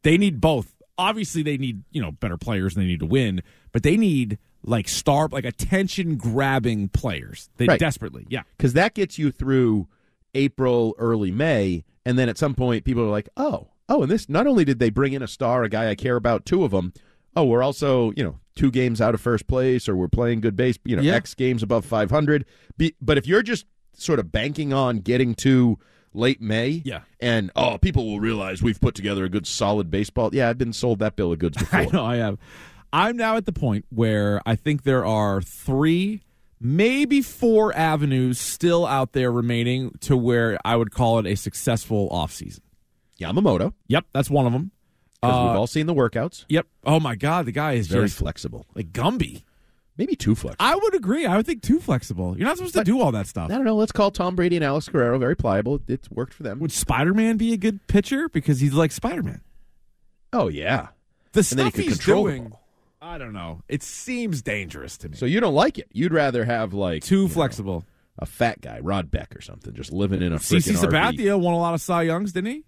[0.03, 0.75] they need both.
[0.99, 4.39] Obviously, they need you know better players and they need to win, but they need
[4.65, 7.49] like star, like attention grabbing players.
[7.57, 7.81] They Right.
[7.81, 8.43] desperately, yeah.
[8.57, 9.89] because that gets you through
[10.35, 14.29] April, early May, and then at some point people are like, oh, oh, and this
[14.29, 16.71] not only did they bring in a star, a guy I care about, two of
[16.71, 16.93] them.
[17.35, 20.57] Oh, we're also you know two games out of first place, or we're playing good
[20.57, 21.15] base, you know, Yeah.
[21.15, 22.45] X games above five hundred.
[22.77, 25.79] Be, but if you're just sort of banking on getting to
[26.15, 27.01] late May, Yeah.
[27.21, 30.31] and oh, people will realize we've put together a good solid baseball.
[30.33, 31.79] Yeah, I've been sold that bill of goods before.
[31.81, 32.39] I know I have.
[32.93, 36.21] I'm now at the point where I think there are three,
[36.61, 42.11] maybe four avenues still out there remaining to where I would call it a successful
[42.11, 42.61] offseason.
[43.21, 44.73] Yamamoto, Yep, that's one of them.
[45.21, 46.45] because Uh, we've all seen the workouts.
[46.49, 46.67] Yep.
[46.85, 49.43] Oh my God, the guy is Very just flexible, like Gumby.
[49.97, 50.65] Maybe too flexible.
[50.65, 51.27] I would agree.
[51.27, 52.37] I would think too flexible.
[52.37, 53.51] You're not supposed to do all that stuff.
[53.51, 53.77] I don't know.
[53.77, 55.81] Let's call Tom Brady and Alex Guerrero very pliable.
[55.89, 56.59] It's worked for them.
[56.61, 59.41] Would Spider Man be a good pitcher because he's like Spider Man?
[60.33, 60.89] Oh yeah.
[61.33, 62.53] The And stuff he's doing.
[63.01, 63.63] I don't know.
[63.69, 65.17] It seems dangerous to me.
[65.17, 65.89] So you don't like it.
[65.93, 67.85] You'd rather have like too you know, flexible.
[68.19, 71.17] a fat guy, Rod Beck or something, just living in a CC freaking RV.
[71.17, 72.65] Sabathia won a lot of Cy Youngs, didn't he?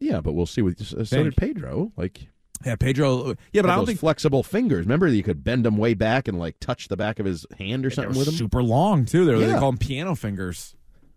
[0.00, 0.60] Yeah, but we'll see.
[0.60, 1.92] With so did Pedro.
[1.96, 2.28] Like,
[2.64, 3.34] Yeah, Pedro.
[3.52, 4.86] Yeah, but I don't think flexible fingers.
[4.86, 7.84] Remember, you could bend them way back and like touch the back of his hand
[7.84, 8.34] or they something with him.
[8.34, 9.24] super long too.
[9.26, 9.58] They, they Yeah.
[9.58, 10.74] call them piano fingers.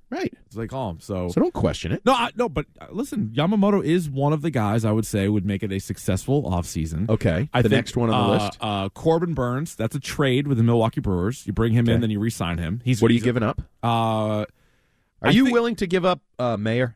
[0.09, 0.33] Right.
[0.55, 1.01] They call them.
[1.01, 2.01] So, So don't question it.
[2.05, 2.47] no, I, no.
[2.47, 5.71] But uh, listen, Yamamoto is one of the guys I would say would make it
[5.73, 7.09] a successful offseason.
[7.09, 7.49] Okay.
[7.53, 8.57] I the think, next one on the uh, list.
[8.61, 9.75] uh, Corbin Burnes.
[9.75, 11.45] That's a trade with the Milwaukee Brewers.
[11.45, 11.93] You bring him Okay.
[11.95, 12.81] in, then you re-sign him.
[12.85, 13.61] He's What are you giving up?
[13.83, 14.47] Uh, Are
[15.23, 16.95] I you think- willing to give up uh, Mayor?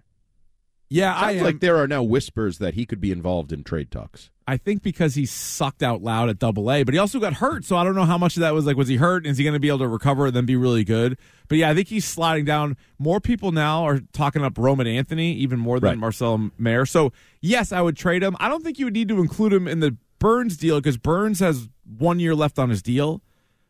[0.90, 1.44] yeah, I Sounds am.
[1.44, 4.30] like there are now whispers that he could be involved in trade talks.
[4.48, 7.64] I think because he sucked out loud at Double A, but he also got hurt.
[7.64, 9.26] So I don't know how much of that was like, was he hurt?
[9.26, 11.18] Is he going to be able to recover and then be really good?
[11.48, 12.76] But yeah, I think he's sliding down.
[12.98, 15.98] More people now are talking up Roman Anthony even more than Right.
[15.98, 16.86] Marcel Mayer.
[16.86, 18.36] So yes, I would trade him.
[18.40, 21.40] I don't think you would need to include him in the Burnes deal because Burnes
[21.40, 23.22] has one year left on his deal.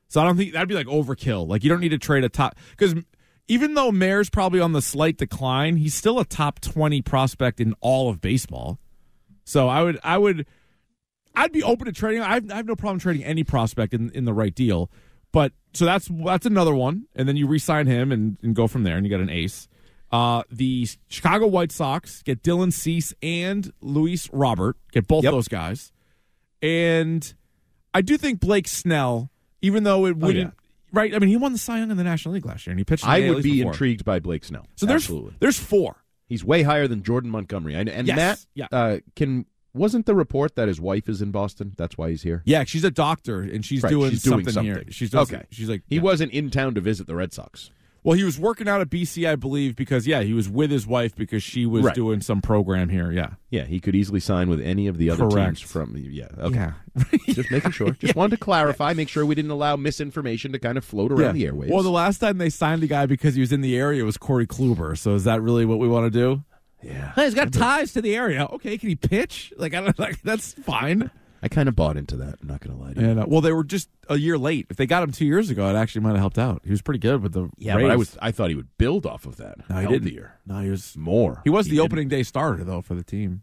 [0.08, 1.48] So I don't think that'd be like overkill.
[1.48, 2.96] Like you don't need to trade a top because
[3.48, 7.74] even though Mayer's probably on the slight decline, he's still a top twenty prospect in
[7.82, 8.80] all of baseball.
[9.44, 10.46] So I would, I would,
[11.36, 12.22] I'd be open to trading.
[12.22, 14.91] I have, I have no problem trading any prospect in, in the right deal.
[15.32, 18.84] But so that's that's another one, and then you re-sign him and, and go from
[18.84, 19.70] there, and you got an ace.
[20.12, 25.32] Uh, the Chicago White Sox get Dylan Cease and Luis Robert, get both Yep.
[25.32, 25.94] those guys,
[26.62, 27.34] and
[27.94, 29.30] I do think Blake Snell,
[29.62, 30.54] even though it wouldn't,
[30.91, 31.13] right?
[31.15, 32.84] I mean, he won the Cy Young in the National League last year, and he
[32.84, 33.08] pitched.
[33.08, 33.72] I would be before.
[33.72, 34.65] intrigued by Blake Snell.
[34.76, 35.36] So there's Absolutely.
[35.39, 36.04] there's four.
[36.28, 37.76] He's way higher than Jordan Montgomery.
[37.76, 38.67] And, and Yes, Matt, yeah.
[38.72, 41.74] uh, can wasn't the report that his wife is in Boston?
[41.78, 42.42] That's why he's here.
[42.46, 44.84] Yeah, she's a doctor and she's Right, doing, she's doing something, here.
[44.90, 45.44] She's doing, Okay.
[45.52, 46.02] She's like He yeah.
[46.02, 47.72] wasn't in town to visit the Red Sox.
[48.04, 50.88] Well, he was working out at BC, I believe, because yeah, he was with his
[50.88, 51.94] wife because she was Right.
[51.94, 53.12] doing some program here.
[53.12, 55.60] Yeah, Yeah, he could easily sign with any of the other Correct.
[55.60, 55.96] teams from.
[55.96, 56.56] Yeah, okay.
[56.96, 57.04] yeah.
[57.28, 57.92] Just making sure.
[57.92, 61.36] Just wanted to clarify, make sure we didn't allow misinformation to kind of float around
[61.36, 61.70] the airwaves.
[61.70, 64.18] Well, the last time they signed the guy because he was in the area was
[64.18, 64.98] Corey Kluber.
[64.98, 66.44] So is that really what we want to do?
[66.84, 68.46] Yeah, Hey, he's got ties to the area.
[68.46, 69.54] Okay, can he pitch?
[69.58, 71.12] Like, I don't like that's fine.
[71.44, 72.36] I kind of bought into that.
[72.41, 73.10] I'm not going to lie to you.
[73.10, 74.67] And uh, well, they were just a year late.
[74.70, 76.62] If they got him two years ago, it actually might have helped out.
[76.63, 78.15] He was pretty good with the Yeah, but I was.
[78.22, 79.58] I thought he would build off of that.
[79.70, 80.04] No, he didn't.
[80.04, 80.39] Healthier.
[80.46, 81.41] No, he was more.
[81.44, 81.86] He was the didn't.
[81.86, 83.41] opening day starter though for the team.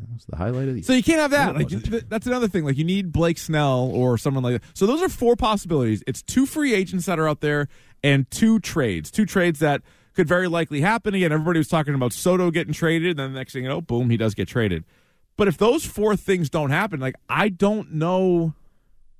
[0.00, 0.82] That was the highlight of the.
[0.82, 1.56] So you can't have that.
[1.56, 2.08] Like wasn't.
[2.08, 2.64] that's another thing.
[2.64, 4.68] Like you need Blake Snell or someone like that.
[4.74, 6.04] So those are four possibilities.
[6.06, 7.68] It's two free agents that are out there
[8.04, 9.10] and two trades.
[9.10, 9.82] Two trades that
[10.14, 11.14] could very likely happen.
[11.14, 13.80] Again, everybody was talking about Soto getting traded, and then the next thing you know,
[13.80, 14.84] boom, he does get traded.
[15.36, 18.54] But if those four things don't happen, like I don't know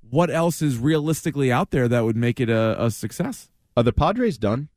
[0.09, 3.49] what else is realistically out there that would make it a, a success.
[3.75, 4.69] Are the Padres done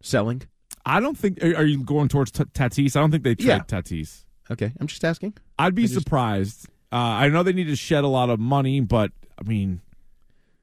[0.00, 0.42] selling?
[0.84, 1.42] I don't think.
[1.42, 2.94] Are, are you going towards t- Tatis?
[2.96, 3.58] I don't think they trade Yeah.
[3.60, 4.24] Tatis.
[4.50, 5.34] Okay, I'm just asking.
[5.58, 6.68] I'd be just- surprised.
[6.92, 9.80] Uh, I know they need to shed a lot of money, but I mean,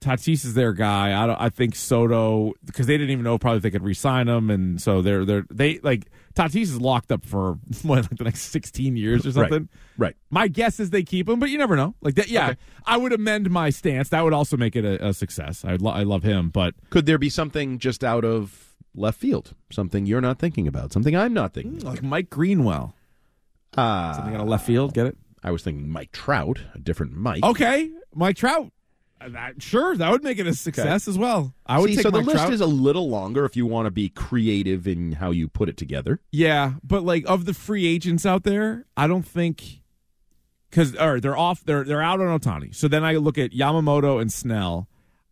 [0.04, 1.22] Tatis is their guy.
[1.24, 1.39] I don't.
[1.39, 4.82] I think Soto because they didn't even know probably if they could re-sign him, and
[4.82, 8.96] so they're they're they like Tatis is locked up for what like the next sixteen
[8.98, 9.70] years or something.
[9.98, 10.16] Right.
[10.30, 11.96] My guess is they keep him, but you never know.
[12.02, 12.50] Like that, yeah.
[12.50, 12.58] Okay.
[12.86, 14.10] I would amend my stance.
[14.10, 15.63] That would also make it a, a success.
[15.63, 19.54] I lo- I love him, but Could there be something just out of left field?
[19.72, 20.92] Something you're not thinking about?
[20.94, 21.86] Something I'm not thinking about?
[21.96, 22.94] like Mike Greenwell,
[23.78, 24.94] Uh, something out of left field.
[24.94, 25.18] Get it?
[25.44, 27.44] I was thinking Mike Trout, a different Mike.
[27.44, 28.72] Okay, Mike Trout.
[29.30, 31.54] That- sure, that would make it a success as well.
[31.66, 32.54] I would See, take so the Mike list Trout.
[32.54, 35.78] is a little longer if you want to be creative in how you put it
[35.78, 36.20] together.
[36.32, 39.82] Yeah, but like of the free agents out there, I don't think
[40.70, 41.64] because or they're off.
[41.64, 42.74] They're they're out on Ohtani.
[42.76, 44.88] So then I look at Yamamoto and Snell.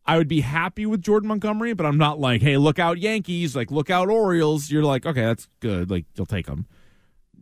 [0.05, 3.55] I would be happy with Jordan Montgomery, but I'm not like, hey, look out Yankees,
[3.55, 4.71] like look out Orioles.
[4.71, 5.91] You're like, okay, that's good.
[5.91, 6.65] Like you'll take them.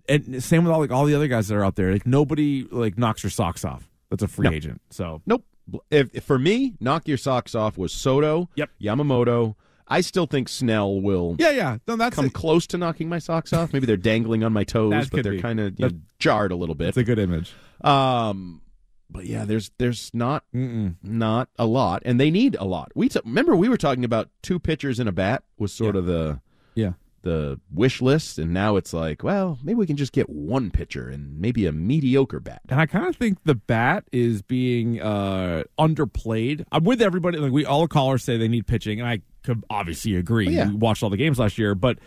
[0.09, 1.91] And same with all like all the other guys that are out there.
[1.93, 3.89] Like nobody like knocks your socks off.
[4.09, 4.55] That's a free No.
[4.55, 4.81] agent.
[4.89, 5.45] So Nope.
[5.91, 8.69] If, if for me, knock your socks off was Soto, Yep.
[8.81, 9.55] Yamamoto.
[9.91, 11.77] I still think Snell will yeah, yeah.
[11.87, 13.73] No, that's come a, close to knocking my socks off.
[13.73, 16.55] Maybe they're dangling on my toes, but they're kind of you know, That- jarred a
[16.55, 16.85] little bit.
[16.85, 17.53] that's a good image.
[17.81, 18.61] Um,
[19.09, 20.95] but yeah, there's there's not Mm-mm.
[21.01, 22.91] not a lot, and they need a lot.
[22.93, 25.99] We t- remember we were talking about two pitchers and a bat was sort Yeah.
[25.99, 26.39] of the
[26.75, 26.91] Yeah.
[27.21, 31.09] The wish list, and now it's like, well, maybe we can just get one pitcher
[31.09, 32.61] and maybe a mediocre bat.
[32.69, 36.65] And I kind of think the bat is being uh, underplayed.
[36.71, 37.37] I'm with everybody.
[37.37, 40.47] Like we all callers say they need pitching, and I could obviously agree.
[40.47, 40.69] Oh, yeah.
[40.69, 41.99] We watched all the games last year, but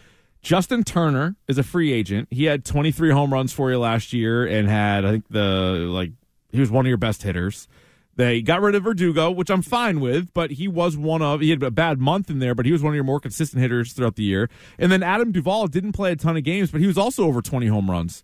[0.43, 2.29] Justin Turner is a free agent.
[2.31, 6.13] He had 23 home runs for you last year, and had I think the like
[6.51, 7.69] he was one of your best hitters.
[8.15, 11.49] They got rid of Verdugo, which I'm fine with, but he was one of he
[11.51, 13.93] had a bad month in there, but he was one of your more consistent hitters
[13.95, 14.51] throughout the year.
[14.79, 17.41] And then Adam Duvall didn't play a ton of games, but he was also over
[17.41, 18.23] 20 home runs.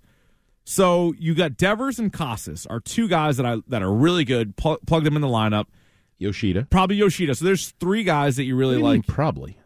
[0.64, 4.56] So you got Devers and Casas are two guys that I that are really good.
[4.56, 5.64] Pl- plug them in the lineup.
[6.18, 7.34] Yoshida, Probably Yoshida.
[7.36, 9.06] So there's three guys that you really you like.
[9.06, 9.56] probably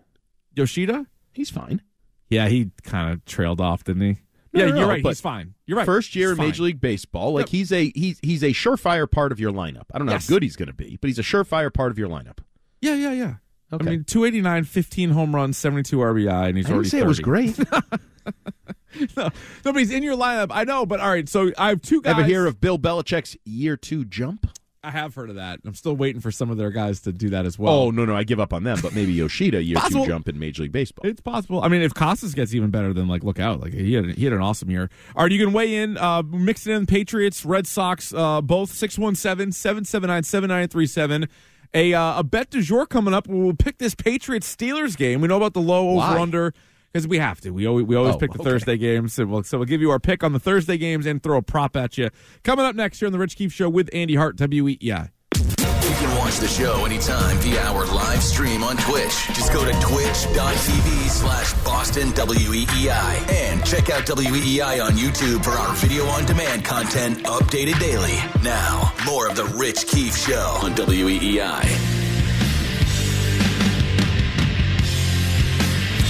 [0.55, 1.07] Yoshida.
[1.33, 1.81] he's fine.
[2.29, 4.19] Yeah, he kind of trailed off, didn't he?
[4.53, 5.05] Yeah, no, you're no, right.
[5.07, 5.55] He's fine.
[5.67, 5.87] You're right.
[5.87, 6.47] First year He's in fine.
[6.49, 9.85] Major League Baseball, like he's a he's he's a surefire part of your lineup.
[9.95, 10.29] I don't know Yes.
[10.29, 12.39] how good he's going to be, but he's a surefire part of your lineup.
[12.81, 13.35] Yeah, yeah, yeah.
[13.73, 13.87] Okay.
[13.87, 17.07] I mean, 289, 15 home runs, 72 RBI, and he's I didn't already say it
[17.07, 17.59] was great.
[19.17, 19.31] no,
[19.65, 20.49] nobody's in your lineup.
[20.51, 21.27] I know, but all right.
[21.29, 22.13] So I have two guys.
[22.13, 24.47] Ever hear of Bill Belichick's year two jump?
[24.85, 25.61] I have heard of that.
[25.65, 27.73] I'm still waiting for some of their guys to do that as well.
[27.73, 28.79] oh no, no, I give up on them.
[28.83, 31.09] But maybe Yoshida year two jump in Major League Baseball.
[31.09, 31.63] It's possible.
[31.63, 33.61] I mean, if Casas gets even better, then like look out.
[33.61, 34.91] Like he had he had an awesome year.
[35.15, 36.87] All right, you can weigh in, uh, mix it in.
[36.87, 41.29] Patriots, Red Sox, uh, both 617-779-7937.
[41.75, 43.27] A uh, a bet du jour coming up.
[43.27, 45.23] We'll pick this Patriots Steelers game.
[45.23, 46.53] We know about the low over under
[46.93, 47.51] because we have to.
[47.51, 48.51] We always we always Oh, pick the okay.
[48.51, 49.15] Thursday games.
[49.15, 51.43] So we'll, so we'll give you our pick on the Thursday games and throw a
[51.43, 52.11] prop at you.
[52.45, 55.11] Coming up next here on the Rich Keefe Show with Andy Hart, E WEEI.
[55.37, 59.27] You can watch the show anytime via our live stream on Twitch.
[59.29, 65.75] Just go to twitch.tv slash Boston WEEI and check out WEEI on YouTube for our
[65.77, 68.17] video on demand content updated daily.
[68.43, 71.92] Now, more of the Rich Keefe Show on E WEEI.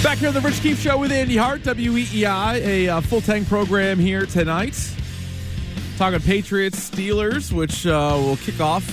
[0.02, 3.46] Back here on the Rich Keefe Show with Andy Hart, WEEI, a uh, full tank
[3.46, 4.76] program here tonight.
[5.96, 8.84] Talking Patriots, Steelers, which uh, will kick off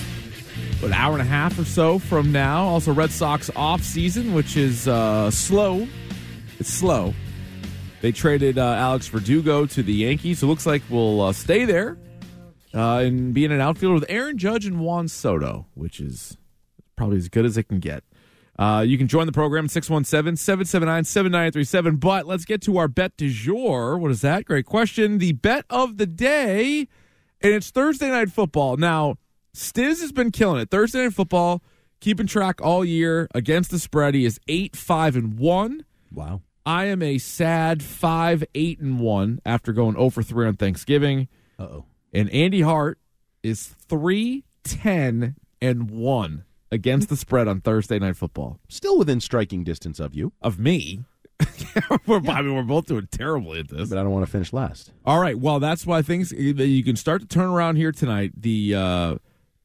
[0.84, 2.64] an hour and a half or so from now.
[2.64, 5.88] Also, Red Sox off season, which is uh, slow.
[6.60, 7.12] It's slow.
[8.02, 10.38] They traded uh, Alex Verdugo to the Yankees.
[10.38, 11.98] So it looks like we'll uh, stay there
[12.72, 16.38] uh, and be in an outfield with Aaron Judge and Juan Soto, which is
[16.94, 18.04] probably as good as it can get.
[18.60, 21.96] Uh, you can join the program 617 779 7937.
[21.96, 23.96] But let's get to our bet du jour.
[23.96, 24.44] What is that?
[24.44, 25.16] Great question.
[25.16, 26.80] The bet of the day,
[27.40, 28.76] and it's Thursday night football.
[28.76, 29.16] Now,
[29.56, 30.70] Stiz has been killing it.
[30.70, 31.62] Thursday night football,
[32.00, 34.14] keeping track all year against the spread.
[34.14, 35.86] He is 8 5 and 1.
[36.12, 36.42] Wow.
[36.66, 41.28] I am a sad 5 8 and 1 after going 0 for 3 on Thanksgiving.
[41.58, 41.84] Uh oh.
[42.12, 42.98] And Andy Hart
[43.42, 48.58] is 3 10 and 1 against the spread on Thursday night football.
[48.68, 51.04] Still within striking distance of you, Of me.
[52.06, 53.88] we're, I mean, we're both doing terribly at this.
[53.88, 54.92] but I don't want to finish last.
[55.06, 55.38] All right.
[55.38, 58.32] Well, that's why things you can start to turn around here tonight.
[58.36, 59.16] The uh,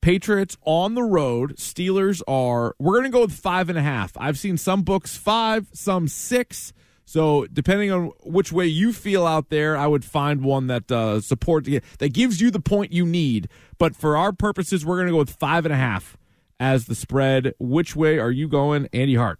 [0.01, 1.57] Patriots on the road.
[1.57, 2.75] Steelers are.
[2.79, 4.13] We're going to go with five and a half.
[4.17, 6.71] I've seen some books five, some six.
[7.03, 11.21] So depending on which way you feel out there, I would find one that uh,
[11.21, 13.47] supports that gives you the point you need.
[13.77, 16.17] But for our purposes, we're going to go with five and a half
[16.59, 17.53] as the spread.
[17.59, 19.39] Which way are you going, Andy Hart?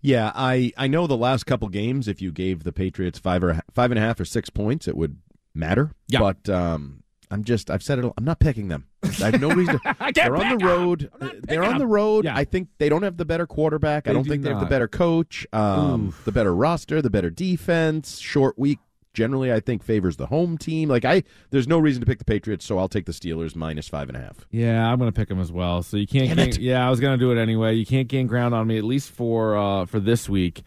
[0.00, 3.62] Yeah, I, I know the last couple games, if you gave the Patriots five or
[3.72, 5.18] five and a half or six points, it would
[5.54, 5.92] matter.
[6.08, 6.18] Yeah.
[6.18, 8.12] But um, I'm just I've said it.
[8.16, 8.88] I'm not picking them.
[9.02, 9.78] I have no reason.
[9.78, 11.10] To, I can't they're on the road.
[11.44, 12.24] They're on the road.
[12.24, 12.36] Yeah.
[12.36, 14.08] I think they don't have the better quarterback.
[14.08, 15.46] I don't do think they have the better coach.
[15.52, 18.18] Um, the better roster, the better defense.
[18.18, 18.80] Short week
[19.14, 20.88] generally, I think favors the home team.
[20.88, 23.88] Like I, there's no reason to pick the Patriots, so I'll take the Steelers minus
[23.88, 24.46] five and a half.
[24.50, 25.82] Yeah, I'm going to pick them as well.
[25.82, 26.36] So you can't.
[26.36, 27.74] Gain, yeah, I was going to do it anyway.
[27.74, 30.62] You can't gain ground on me at least for uh, for this week.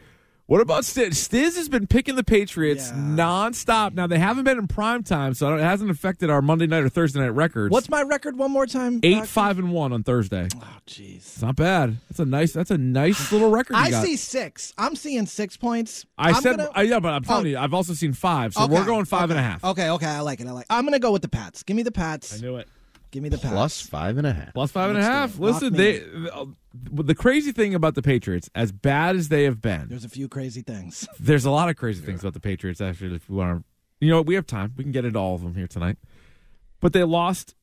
[0.47, 1.13] What about Stiz?
[1.27, 2.97] Stiz has been picking the Patriots Yeah.
[3.01, 3.95] nonstop.
[3.95, 6.89] Now they haven't been in prime time, so it hasn't affected our Monday night or
[6.89, 7.71] Thursday night records.
[7.71, 8.99] What's my record one more time?
[9.01, 9.25] eight Rocky?
[9.27, 10.47] five and one on Thursday?
[10.55, 11.15] Oh, jeez.
[11.17, 11.97] It's not bad.
[12.09, 12.53] That's a nice.
[12.53, 13.75] That's a nice little record.
[13.75, 14.03] You I got.
[14.03, 14.71] see six.
[14.77, 16.05] I'm seeing six points.
[16.15, 17.49] I I'm said, gonna- I, yeah, but I'm telling Oh.
[17.49, 18.53] you, I've also seen five.
[18.53, 19.49] So Okay, we're going five and a okay.
[19.49, 19.63] half.
[19.63, 20.47] Okay, okay, I like it.
[20.47, 20.67] I like.
[20.69, 21.63] I'm gonna go with the Pats.
[21.63, 22.37] Give me the Pats.
[22.37, 22.67] I knew it.
[23.11, 23.53] Give me the Pats.
[23.53, 24.53] Plus five and a half.
[24.53, 25.35] Plus five and a half.
[25.35, 25.39] it.
[25.41, 26.03] Lock Listen, they.
[26.31, 30.09] uh, The crazy thing about the Patriots, as bad as they have been, There's a
[30.09, 31.07] few crazy things.
[31.19, 32.81] There's a lot of crazy things about the Patriots.
[32.81, 34.73] Actually, if we want to, you know, we have time.
[34.75, 35.97] We can get into all of them here tonight.
[36.81, 37.55] But they lost.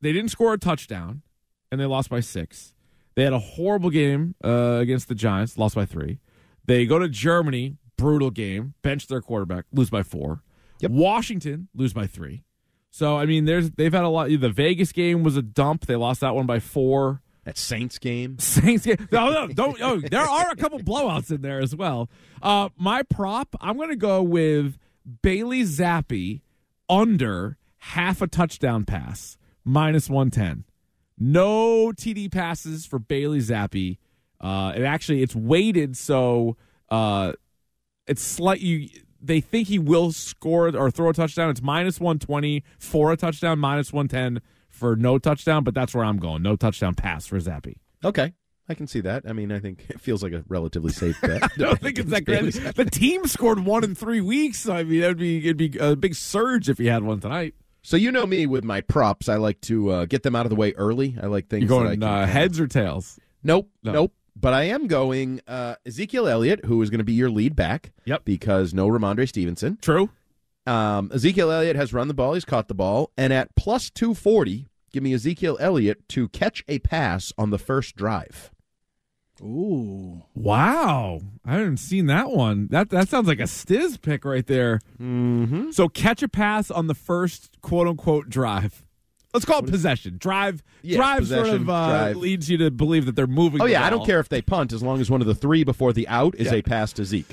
[0.00, 1.22] They didn't score a touchdown,
[1.70, 2.74] and they lost by six.
[3.14, 6.18] They had a horrible game uh, against the Giants, lost by three.
[6.64, 10.42] They go to Germany, brutal game, bench their quarterback, lose by four.
[10.80, 10.90] Yep.
[10.92, 12.44] Washington lose by three.
[12.92, 14.28] So I mean, there's they've had a lot.
[14.28, 15.86] The Vegas game was a dump.
[15.86, 17.22] They lost that one by four.
[17.44, 18.38] That Saints game.
[18.38, 19.08] Saints game.
[19.10, 19.80] No, no, don't.
[19.80, 22.08] Oh, there are a couple blowouts in there as well.
[22.40, 24.78] Uh, my prop, I'm going to go with
[25.22, 26.42] Bailey Zappe
[26.88, 30.64] under half a touchdown pass, minus 110.
[31.18, 33.98] No TD passes for Bailey Zappe.
[34.40, 36.56] Uh, and actually, it's weighted so
[36.90, 37.32] uh,
[38.06, 39.02] it's slightly.
[39.22, 41.48] They think he will score or throw a touchdown.
[41.50, 46.18] It's minus 120 for a touchdown, minus 110 for no touchdown, but that's where I'm
[46.18, 46.42] going.
[46.42, 47.76] No touchdown pass for Zappe.
[48.04, 48.32] Okay.
[48.68, 49.24] I can see that.
[49.26, 51.42] I mean, I think it feels like a relatively safe bet.
[51.44, 52.54] I don't think it's that great.
[52.74, 54.60] The team scored one in three weeks.
[54.60, 57.54] So I mean, it'd be it'd be a big surge if he had one tonight.
[57.82, 59.28] So you know me with my props.
[59.28, 61.16] I like to uh, get them out of the way early.
[61.20, 61.64] I like things.
[61.64, 63.18] I going uh, heads or tails?
[63.42, 63.92] Nope, No.
[63.92, 64.14] nope.
[64.34, 67.92] But I am going uh, Ezekiel Elliott, who is going to be your lead back.
[68.06, 68.24] Yep.
[68.24, 69.78] Because no Rhamondre Stevenson.
[69.80, 70.10] True.
[70.66, 72.34] Um, Ezekiel Elliott has run the ball.
[72.34, 76.62] He's caught the ball, and at plus two forty, give me Ezekiel Elliott to catch
[76.68, 78.52] a pass on the first drive.
[79.40, 80.22] Ooh.
[80.34, 82.68] Wow, I haven't seen that one.
[82.70, 84.78] That that sounds like a Stiz pick right there.
[85.00, 85.72] Mm-hmm.
[85.72, 88.81] So catch a pass on the first quote unquote drive.
[89.34, 90.16] Let's call it possession.
[90.18, 90.62] Drive.
[90.82, 92.16] Yeah, drive sort possession, of uh, drive.
[92.16, 93.60] leads you to believe that they're moving.
[93.62, 95.34] Oh the yeah, I don't care if they punt as long as one of the
[95.34, 96.58] three before the out is Yeah.
[96.58, 97.28] a pass to Zeke.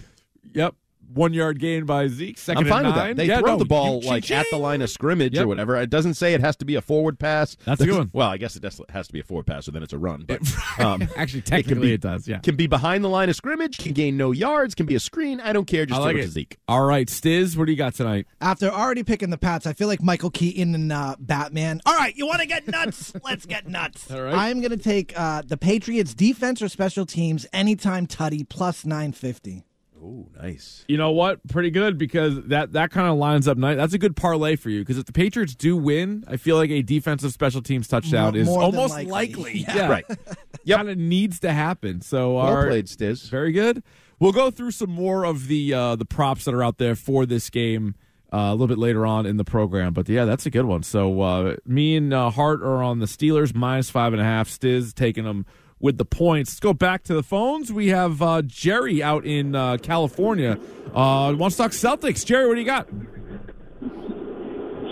[0.54, 0.76] Yep.
[1.14, 2.38] One yard gain by Zeke.
[2.38, 3.08] 2nd I'm fine and with nine.
[3.10, 3.18] that.
[3.18, 5.46] They Yeah, throw no, the ball you- like at the line of scrimmage Yep.
[5.46, 5.76] or whatever.
[5.78, 7.58] It doesn't say it has to be a forward pass.
[7.66, 8.10] That's a good one.
[8.14, 10.26] Well, I guess it has to be a forward pass, so then it's a run.
[10.28, 10.42] But
[10.80, 12.28] um, Actually, it can technically, be- it does.
[12.28, 12.40] Yeah.
[12.40, 15.40] can be behind the line of scrimmage, can gain no yards, can be a screen.
[15.42, 15.86] I don't care.
[15.86, 16.28] Just I like throw it it.
[16.28, 16.58] to Zeke.
[16.68, 18.28] All right, Stiz, what do you got tonight?
[18.42, 21.82] After already picking the Pats, I feel like Michael Keaton and uh, Batman.
[21.86, 23.14] All right, you want to get nuts?
[23.24, 24.12] Let's get nuts.
[24.12, 24.34] All right.
[24.36, 29.64] I'm going to take uh, the Patriots defense or special teams anytime tutty plus 950.
[30.02, 30.86] Oh, nice.
[30.88, 31.46] You know what?
[31.48, 33.76] Pretty good because that that kind of lines up nice.
[33.78, 36.70] That's a good parlay for you because if the Patriots do win, I feel like
[36.70, 39.12] a defensive special teams touchdown More- is more almost likely.
[39.12, 39.58] likely.
[39.60, 39.76] Yeah.
[39.76, 40.06] Yeah, Right.
[40.64, 40.78] Yep.
[40.78, 42.02] Kind of needs to happen.
[42.02, 43.30] So Well our played, Stiz.
[43.30, 43.82] very good.
[44.20, 47.26] We'll go through some more of the uh, the props that are out there for
[47.26, 47.96] this game
[48.32, 49.94] uh, a little bit later on in the program.
[49.94, 50.84] But yeah, that's a good one.
[50.84, 54.50] So uh, me and uh, Hart are on the Steelers minus five and a half.
[54.50, 55.46] Stiz taking them
[55.80, 56.52] with the points.
[56.52, 57.72] Let's go back to the phones.
[57.72, 60.60] We have uh, Jerry out in uh, California.
[60.94, 62.26] Uh, wants to talk Celtics.
[62.26, 62.88] Jerry, what do you got?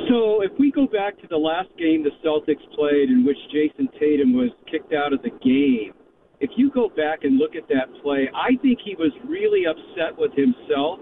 [0.07, 3.89] So if we go back to the last game the Celtics played in which Jayson
[3.99, 5.93] Tatum was kicked out of the game,
[6.39, 10.17] if you go back and look at that play, I think he was really upset
[10.17, 10.99] with himself.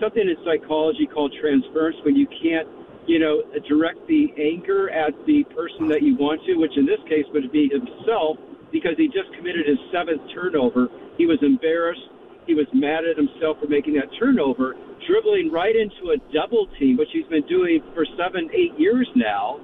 [0.00, 2.68] Something in psychology called transference when you can't,
[3.06, 7.00] you know, direct the anger at the person that you want to, which in this
[7.08, 8.36] case would be himself
[8.74, 10.90] because he just committed his seventh turnover.
[11.14, 12.10] He was embarrassed.
[12.50, 14.74] He was mad at himself for making that turnover,
[15.06, 19.62] dribbling right into a double team, which he's been doing for seven, eight years now,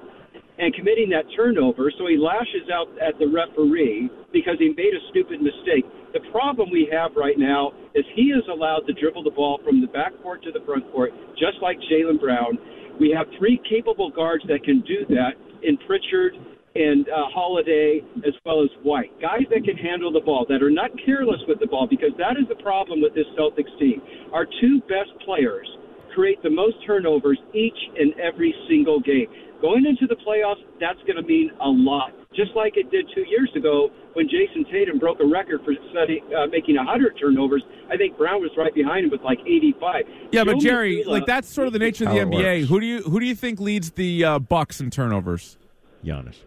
[0.57, 1.91] and committing that turnover.
[1.99, 5.83] So he lashes out at the referee because he made a stupid mistake.
[6.15, 9.83] The problem we have right now is he is allowed to dribble the ball from
[9.83, 12.55] the backcourt to the front court, just like Jaylen Brown.
[12.95, 16.33] We have three capable guards that can do that in Pritchard
[16.75, 19.11] and uh, Holiday as well as White.
[19.21, 22.39] Guys that can handle the ball, that are not careless with the ball, because that
[22.39, 24.01] is the problem with this Celtics team.
[24.33, 25.67] Our two best players
[26.15, 29.27] create the most turnovers each and every single game.
[29.61, 32.11] Going into the playoffs, that's going to mean a lot.
[32.35, 36.23] Just like it did two years ago when Jayson Tatum broke a record for setting,
[36.33, 37.61] uh, making 100 turnovers.
[37.91, 40.05] I think Brown was right behind him with like 85.
[40.31, 42.61] Yeah, but Jerry, Mazzulla- like that's sort of the nature of the NBA.
[42.61, 42.69] works.
[42.69, 45.57] Who do you who do you think leads the uh, Bucks in turnovers?
[46.03, 46.37] Giannis.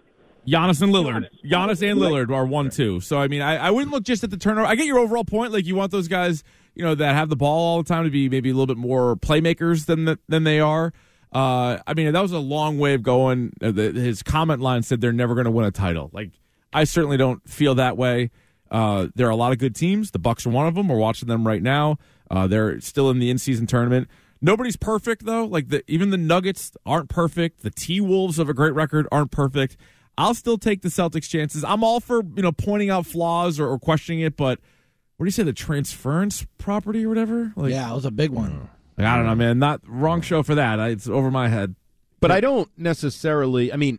[0.46, 1.28] Giannis and Lillard.
[1.44, 1.50] Giannis.
[1.50, 3.00] Giannis and Lillard are one two.
[3.00, 4.66] So I mean, I, I wouldn't look just at the turnover.
[4.66, 5.52] I get your overall point.
[5.52, 8.10] Like you want those guys, you know, that have the ball all the time to
[8.10, 10.92] be maybe a little bit more playmakers than the, than they are.
[11.32, 13.52] Uh, I mean, that was a long way of going.
[13.60, 16.10] Uh, the, his comment line said they're never going to win a title.
[16.12, 16.30] Like
[16.72, 18.30] I certainly don't feel that way.
[18.70, 20.10] Uh, there are a lot of good teams.
[20.10, 20.88] The Bucks are one of them.
[20.88, 21.98] We're watching them right now.
[22.30, 24.08] Uh, they're still in the in-season tournament.
[24.40, 25.44] Nobody's perfect though.
[25.44, 27.62] Like the even the Nuggets aren't perfect.
[27.62, 29.76] The T Wolves of a great record aren't perfect.
[30.16, 31.64] I'll still take the Celtics chances.
[31.64, 34.60] I'm all for you know pointing out flaws or, or questioning it, but
[35.16, 37.52] what do you say the transference property or whatever?
[37.56, 38.50] Like, yeah, it was a big one.
[38.50, 38.68] Mm.
[38.98, 39.58] like, I don't know, man.
[39.58, 40.80] Not wrong show for that.
[40.80, 41.74] I, it's over my head.
[42.20, 43.72] But I don't necessarily.
[43.72, 43.98] I mean,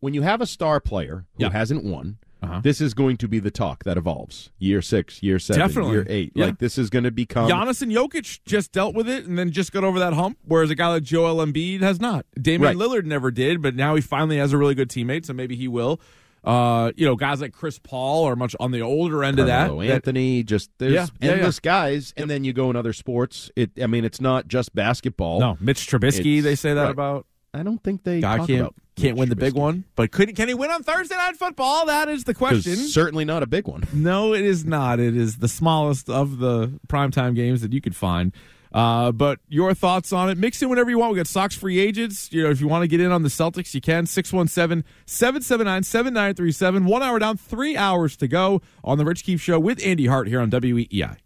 [0.00, 1.50] when you have a star player who Yeah.
[1.50, 2.60] hasn't won, Uh-huh.
[2.62, 4.50] this is going to be the talk that evolves.
[4.58, 5.92] Year six, year seven, Definitely.
[5.92, 6.32] year eight.
[6.34, 6.46] Yeah.
[6.46, 7.48] Like this is going to become.
[7.48, 10.70] Giannis and Jokic just dealt with it and then just got over that hump, whereas
[10.70, 12.26] a guy like Joel Embiid has not.
[12.40, 12.76] Damian Right.
[12.76, 15.68] Lillard never did, but now he finally has a really good teammate, so maybe he
[15.68, 16.00] will.
[16.44, 19.68] Uh, you know, guys like Chris Paul are much on the older end of that.
[19.68, 23.48] Carmelo Anthony, just there's Yeah, yeah, endless guys, and then you go in other sports.
[23.54, 25.38] It, I mean, it's not just basketball.
[25.38, 26.90] no, Mitch Trubisky, It's- they say that right.
[26.90, 27.26] about.
[27.54, 30.48] I don't think they Guy talk about can't win the big one, but could can
[30.48, 31.86] he win on Thursday night football?
[31.86, 32.76] That is the question.
[32.76, 33.84] Certainly not a big one.
[34.02, 34.98] No, it is not.
[34.98, 38.32] It is the smallest of the primetime games that you could find.
[38.72, 41.12] Uh, but your thoughts on it, mix in whenever you want.
[41.12, 42.32] We got Sox free agents.
[42.32, 44.06] You know, if you want to get in on the Celtics, you can.
[44.06, 46.84] 617 779 7937.
[46.84, 50.26] One hour down, three hours to go on The Rich Keefe Show with Andy Hart
[50.26, 51.18] here on WEEI.